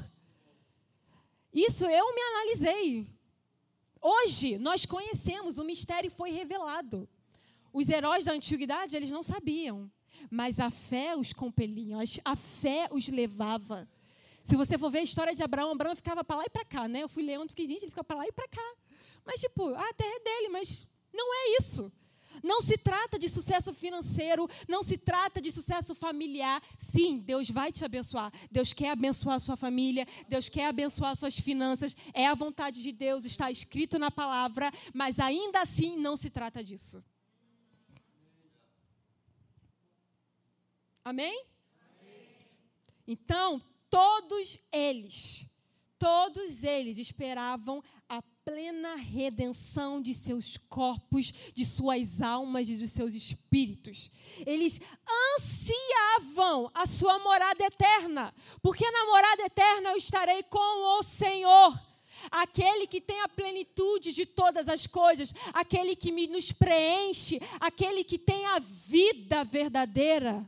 Isso 1.53 1.85
eu 1.85 2.15
me 2.15 2.21
analisei. 2.21 3.07
Hoje 4.01 4.57
nós 4.57 4.87
conhecemos, 4.87 5.59
o 5.59 5.63
mistério 5.63 6.09
foi 6.09 6.31
revelado. 6.31 7.07
Os 7.71 7.87
heróis 7.87 8.25
da 8.25 8.31
antiguidade, 8.31 8.95
eles 8.95 9.11
não 9.11 9.21
sabiam, 9.21 9.91
mas 10.31 10.59
a 10.59 10.71
fé 10.71 11.15
os 11.15 11.33
compelia, 11.33 11.97
a 12.23 12.35
fé 12.35 12.87
os 12.91 13.07
levava. 13.09 13.87
Se 14.45 14.55
você 14.55 14.77
for 14.77 14.91
ver 14.91 14.99
a 14.99 15.03
história 15.03 15.33
de 15.33 15.41
Abraão, 15.41 15.71
Abraão 15.71 15.95
ficava 15.95 16.23
para 16.23 16.35
lá 16.37 16.43
e 16.45 16.49
para 16.51 16.63
cá, 16.63 16.87
né? 16.87 17.01
Eu 17.01 17.09
fui 17.09 17.23
lendo 17.23 17.45
e 17.45 17.49
fiquei, 17.49 17.65
gente, 17.65 17.81
ele 17.81 17.89
fica 17.89 18.03
para 18.03 18.17
lá 18.17 18.27
e 18.27 18.31
para 18.31 18.47
cá. 18.47 18.75
Mas, 19.25 19.41
tipo, 19.41 19.73
a 19.73 19.93
terra 19.93 20.15
é 20.17 20.19
dele, 20.19 20.49
mas 20.49 20.87
não 21.11 21.33
é 21.33 21.57
isso. 21.59 21.91
Não 22.43 22.61
se 22.61 22.77
trata 22.77 23.17
de 23.17 23.27
sucesso 23.27 23.73
financeiro, 23.73 24.47
não 24.67 24.83
se 24.83 24.99
trata 24.99 25.41
de 25.41 25.51
sucesso 25.51 25.95
familiar. 25.95 26.61
Sim, 26.77 27.17
Deus 27.17 27.49
vai 27.49 27.71
te 27.71 27.83
abençoar. 27.83 28.31
Deus 28.51 28.71
quer 28.71 28.91
abençoar 28.91 29.37
a 29.37 29.39
sua 29.39 29.57
família, 29.57 30.05
Deus 30.29 30.47
quer 30.47 30.67
abençoar 30.67 31.15
suas 31.15 31.39
finanças. 31.39 31.95
É 32.13 32.27
a 32.27 32.35
vontade 32.35 32.83
de 32.83 32.91
Deus, 32.91 33.25
está 33.25 33.49
escrito 33.49 33.97
na 33.97 34.11
palavra, 34.11 34.71
mas 34.93 35.17
ainda 35.19 35.59
assim 35.59 35.97
não 35.97 36.15
se 36.15 36.29
trata 36.29 36.63
disso. 36.63 37.03
Amém? 41.03 41.45
Amém. 41.99 42.27
Então, 43.07 43.59
todos 43.89 44.59
eles, 44.71 45.47
Todos 45.97 46.63
eles 46.63 46.97
esperavam 46.97 47.81
a 48.09 48.21
plena 48.43 48.95
redenção 48.95 50.01
de 50.01 50.13
seus 50.13 50.57
corpos, 50.69 51.31
de 51.53 51.65
suas 51.65 52.21
almas 52.21 52.69
e 52.69 52.75
dos 52.75 52.91
seus 52.91 53.13
espíritos. 53.13 54.11
Eles 54.45 54.79
ansiavam 55.35 56.69
a 56.73 56.85
sua 56.85 57.17
morada 57.19 57.63
eterna, 57.63 58.33
porque 58.61 58.89
na 58.91 59.05
morada 59.05 59.43
eterna 59.43 59.91
eu 59.91 59.97
estarei 59.97 60.43
com 60.43 60.99
o 60.99 61.03
Senhor. 61.03 61.73
Aquele 62.29 62.87
que 62.87 62.99
tem 62.99 63.21
a 63.21 63.29
plenitude 63.29 64.11
de 64.11 64.25
todas 64.25 64.67
as 64.67 64.85
coisas, 64.85 65.33
aquele 65.53 65.95
que 65.95 66.11
me, 66.11 66.27
nos 66.27 66.51
preenche, 66.51 67.39
aquele 67.59 68.03
que 68.03 68.17
tem 68.17 68.45
a 68.45 68.59
vida 68.59 69.43
verdadeira. 69.45 70.45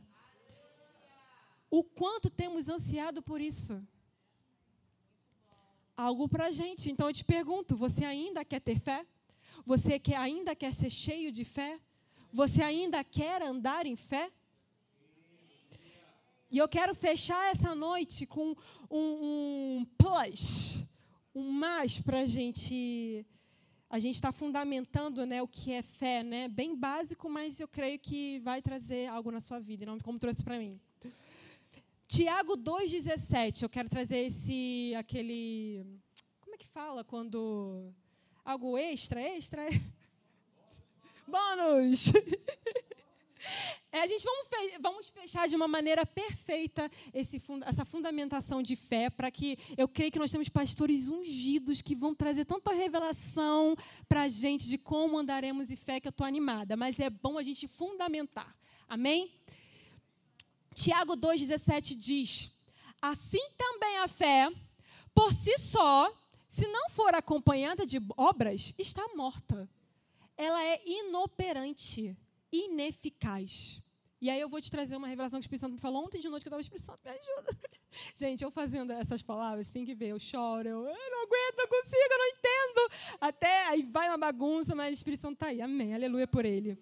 O 1.70 1.82
quanto 1.84 2.30
temos 2.30 2.68
ansiado 2.68 3.22
por 3.22 3.40
isso? 3.40 3.80
algo 5.98 6.28
para 6.28 6.46
a 6.46 6.52
gente. 6.52 6.90
Então 6.90 7.08
eu 7.08 7.12
te 7.12 7.24
pergunto: 7.24 7.76
você 7.76 8.04
ainda 8.04 8.44
quer 8.44 8.60
ter 8.60 8.78
fé? 8.78 9.04
Você 9.66 9.98
quer, 9.98 10.16
ainda 10.16 10.54
quer 10.54 10.72
ser 10.72 10.88
cheio 10.88 11.32
de 11.32 11.44
fé? 11.44 11.80
Você 12.32 12.62
ainda 12.62 13.02
quer 13.02 13.42
andar 13.42 13.84
em 13.84 13.96
fé? 13.96 14.30
E 16.50 16.56
eu 16.56 16.68
quero 16.68 16.94
fechar 16.94 17.50
essa 17.50 17.74
noite 17.74 18.24
com 18.24 18.56
um, 18.90 19.78
um 19.80 19.86
plus, 19.98 20.78
um 21.34 21.50
mais 21.50 22.00
para 22.00 22.20
a 22.20 22.26
gente. 22.26 23.26
A 23.90 23.98
gente 23.98 24.16
está 24.16 24.30
fundamentando 24.30 25.24
né, 25.24 25.40
o 25.42 25.48
que 25.48 25.72
é 25.72 25.80
fé, 25.80 26.22
né? 26.22 26.46
bem 26.46 26.76
básico, 26.76 27.26
mas 27.26 27.58
eu 27.58 27.66
creio 27.66 27.98
que 27.98 28.38
vai 28.40 28.60
trazer 28.60 29.06
algo 29.06 29.30
na 29.30 29.40
sua 29.40 29.58
vida, 29.58 29.86
não 29.86 29.98
como 29.98 30.18
trouxe 30.18 30.44
para 30.44 30.58
mim. 30.58 30.78
Tiago 32.08 32.56
2,17, 32.56 33.64
eu 33.64 33.68
quero 33.68 33.86
trazer 33.86 34.16
esse, 34.20 34.94
aquele, 34.96 35.84
como 36.40 36.54
é 36.54 36.58
que 36.58 36.66
fala 36.66 37.04
quando, 37.04 37.92
algo 38.42 38.78
extra, 38.78 39.20
extra, 39.20 39.62
bônus. 41.28 42.06
É, 43.90 44.02
a 44.02 44.06
gente 44.06 44.22
vamos, 44.22 44.48
vamos, 44.80 45.08
fechar 45.08 45.48
de 45.48 45.56
uma 45.56 45.68
maneira 45.68 46.04
perfeita 46.04 46.90
esse, 47.14 47.40
essa 47.64 47.84
fundamentação 47.84 48.62
de 48.62 48.76
fé, 48.76 49.08
para 49.08 49.30
que 49.30 49.56
eu 49.76 49.88
creio 49.88 50.12
que 50.12 50.18
nós 50.18 50.30
temos 50.30 50.48
pastores 50.48 51.08
ungidos 51.08 51.80
que 51.80 51.94
vão 51.94 52.14
trazer 52.14 52.44
tanta 52.44 52.72
revelação 52.72 53.74
para 54.06 54.22
a 54.22 54.28
gente 54.28 54.68
de 54.68 54.76
como 54.76 55.16
andaremos 55.16 55.70
em 55.70 55.76
fé, 55.76 56.00
que 56.00 56.08
eu 56.08 56.10
estou 56.10 56.26
animada. 56.26 56.76
Mas 56.76 57.00
é 57.00 57.08
bom 57.08 57.38
a 57.38 57.42
gente 57.42 57.66
fundamentar. 57.66 58.54
Amém? 58.86 59.32
Tiago 60.80 61.16
2,17 61.16 61.96
diz: 61.96 62.52
Assim 63.02 63.50
também 63.56 63.98
a 63.98 64.06
fé, 64.06 64.48
por 65.12 65.32
si 65.32 65.58
só, 65.58 66.12
se 66.48 66.68
não 66.68 66.88
for 66.90 67.14
acompanhada 67.16 67.84
de 67.84 68.00
obras, 68.16 68.72
está 68.78 69.04
morta. 69.16 69.68
Ela 70.36 70.62
é 70.64 70.80
inoperante, 70.86 72.16
ineficaz. 72.52 73.82
E 74.20 74.30
aí 74.30 74.40
eu 74.40 74.48
vou 74.48 74.60
te 74.60 74.70
trazer 74.70 74.96
uma 74.96 75.08
revelação 75.08 75.40
que 75.40 75.44
o 75.44 75.46
Espírito 75.46 75.62
Santo 75.62 75.74
me 75.74 75.80
falou 75.80 76.04
ontem 76.04 76.20
de 76.20 76.28
noite 76.28 76.44
que 76.44 76.48
eu 76.48 76.50
estava 76.50 76.60
Espírito 76.60 76.86
Santo, 76.86 77.00
me 77.04 77.10
ajuda. 77.10 77.58
Gente, 78.14 78.44
eu 78.44 78.50
fazendo 78.50 78.92
essas 78.92 79.20
palavras, 79.20 79.72
tem 79.72 79.84
que 79.84 79.94
ver, 79.94 80.08
eu 80.08 80.18
choro, 80.20 80.68
eu, 80.68 80.78
eu 80.86 81.10
não 81.10 81.22
aguento, 81.24 81.56
não 81.56 81.68
consigo, 81.68 82.12
eu 82.12 82.18
não 82.18 82.26
entendo. 82.28 83.16
Até 83.20 83.66
aí 83.66 83.82
vai 83.82 84.08
uma 84.08 84.18
bagunça, 84.18 84.76
mas 84.76 84.90
o 84.90 84.94
Espírito 84.94 85.20
Santo 85.20 85.34
está 85.34 85.48
aí. 85.48 85.60
Amém, 85.60 85.92
aleluia 85.92 86.26
por 86.26 86.44
ele. 86.44 86.78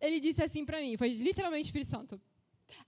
Ele 0.00 0.20
disse 0.20 0.42
assim 0.42 0.64
para 0.64 0.80
mim, 0.80 0.96
foi 0.96 1.08
literalmente 1.08 1.64
o 1.64 1.68
Espírito 1.68 1.90
Santo. 1.90 2.20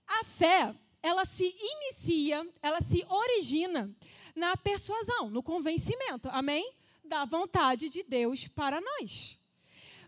A 0.07 0.23
fé, 0.23 0.75
ela 1.01 1.25
se 1.25 1.43
inicia, 1.43 2.47
ela 2.61 2.81
se 2.81 3.05
origina 3.09 3.89
na 4.35 4.55
persuasão, 4.55 5.29
no 5.29 5.41
convencimento, 5.41 6.29
amém? 6.31 6.73
Da 7.03 7.25
vontade 7.25 7.89
de 7.89 8.03
Deus 8.03 8.47
para 8.47 8.79
nós. 8.79 9.37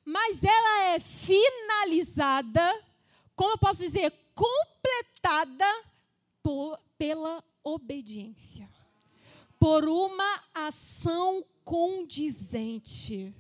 Mas 0.06 0.44
ela 0.44 0.84
é 0.94 1.00
finalizada, 1.00 2.84
como 3.36 3.52
eu 3.52 3.58
posso 3.58 3.82
dizer, 3.82 4.12
completada 4.36 5.66
por, 6.42 6.78
pela 6.98 7.44
obediência. 7.64 8.70
Por 9.58 9.86
uma 9.88 10.44
ação 10.54 11.46
condizente. 11.64 13.34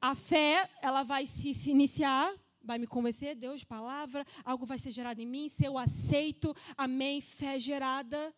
A 0.00 0.14
fé, 0.14 0.70
ela 0.80 1.02
vai 1.02 1.26
se, 1.26 1.52
se 1.52 1.70
iniciar 1.70 2.32
vai 2.68 2.78
me 2.78 2.86
convencer, 2.86 3.34
Deus, 3.34 3.64
palavra, 3.64 4.26
algo 4.44 4.66
vai 4.66 4.78
ser 4.78 4.90
gerado 4.90 5.22
em 5.22 5.26
mim, 5.26 5.48
se 5.48 5.64
eu 5.64 5.78
aceito, 5.78 6.54
amém, 6.76 7.22
fé 7.22 7.58
gerada. 7.58 8.34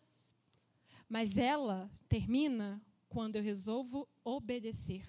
Mas 1.09 1.35
ela 1.35 1.91
termina 2.07 2.81
quando 3.09 3.35
eu 3.35 3.43
resolvo 3.43 4.07
obedecer, 4.23 5.03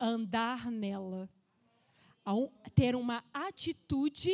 andar 0.00 0.70
nela, 0.70 1.28
ter 2.74 2.96
uma 2.96 3.22
atitude, 3.30 4.32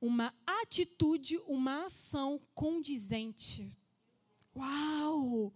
uma 0.00 0.34
atitude, 0.44 1.38
uma 1.46 1.84
ação 1.84 2.40
condizente. 2.52 3.72
Uau! 4.56 5.52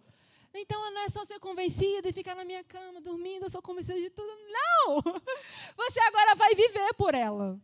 Então 0.55 0.91
não 0.93 1.01
é 1.03 1.09
só 1.09 1.25
ser 1.25 1.41
convencida 1.41 2.09
e 2.09 2.13
ficar 2.13 2.37
na 2.37 2.45
minha 2.45 2.63
cama 2.63 3.01
dormindo, 3.01 3.45
eu 3.45 3.51
sou 3.51 3.61
convencida 3.61 4.01
de 4.01 4.09
tudo. 4.11 4.31
Não! 4.49 5.03
Você 5.77 6.01
agora 6.01 6.37
vai 6.37 6.55
viver 6.55 6.95
por 6.95 7.13
ela. 7.15 7.61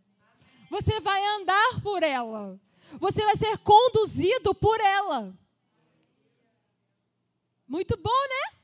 Você 0.68 1.00
vai 1.00 1.24
andar 1.36 1.80
por 1.82 2.02
ela. 2.02 2.60
Você 2.98 3.24
vai 3.24 3.36
ser 3.36 3.56
conduzido 3.58 4.52
por 4.54 4.80
ela. 4.80 5.32
Muito 7.66 7.96
bom, 7.96 8.10
né? 8.28 8.58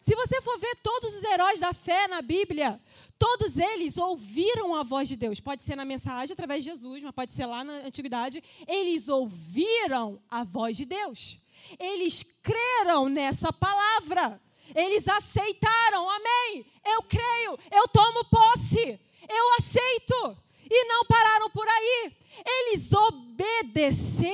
Se 0.00 0.14
você 0.14 0.40
for 0.42 0.58
ver 0.58 0.76
todos 0.82 1.14
os 1.14 1.22
heróis 1.24 1.60
da 1.60 1.72
fé 1.72 2.08
na 2.08 2.20
Bíblia, 2.20 2.80
todos 3.18 3.58
eles 3.58 3.96
ouviram 3.96 4.74
a 4.74 4.82
voz 4.82 5.08
de 5.08 5.16
Deus. 5.16 5.40
Pode 5.40 5.62
ser 5.62 5.76
na 5.76 5.84
mensagem 5.84 6.32
através 6.32 6.64
de 6.64 6.70
Jesus, 6.70 7.02
mas 7.02 7.14
pode 7.14 7.34
ser 7.34 7.46
lá 7.46 7.62
na 7.64 7.72
antiguidade. 7.74 8.42
Eles 8.66 9.08
ouviram 9.08 10.20
a 10.30 10.44
voz 10.44 10.76
de 10.76 10.84
Deus. 10.84 11.38
Eles 11.78 12.22
creram 12.42 13.08
nessa 13.08 13.52
palavra. 13.52 14.40
Eles 14.74 15.06
aceitaram, 15.08 16.08
amém. 16.08 16.66
Eu 16.84 17.02
creio, 17.02 17.58
eu 17.70 17.88
tomo 17.88 18.24
posse, 18.26 18.98
eu 19.28 19.54
aceito. 19.58 20.36
E 20.70 20.84
não 20.84 21.04
pararam 21.04 21.50
por 21.50 21.66
aí. 21.66 22.16
Eles 22.44 22.92
obedeceram 22.92 24.30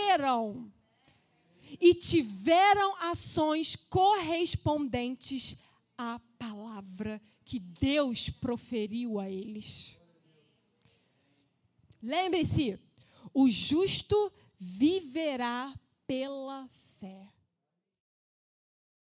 e 1.80 1.94
tiveram 1.94 2.94
ações 2.96 3.74
correspondentes 3.76 5.56
à 5.96 6.20
palavra 6.38 7.20
que 7.44 7.58
Deus 7.58 8.28
proferiu 8.28 9.18
a 9.18 9.30
eles. 9.30 9.96
Lembre-se, 12.02 12.78
o 13.32 13.48
justo 13.48 14.32
viverá 14.58 15.74
pela 16.06 16.68
fé. 16.68 16.85
there. 17.06 17.35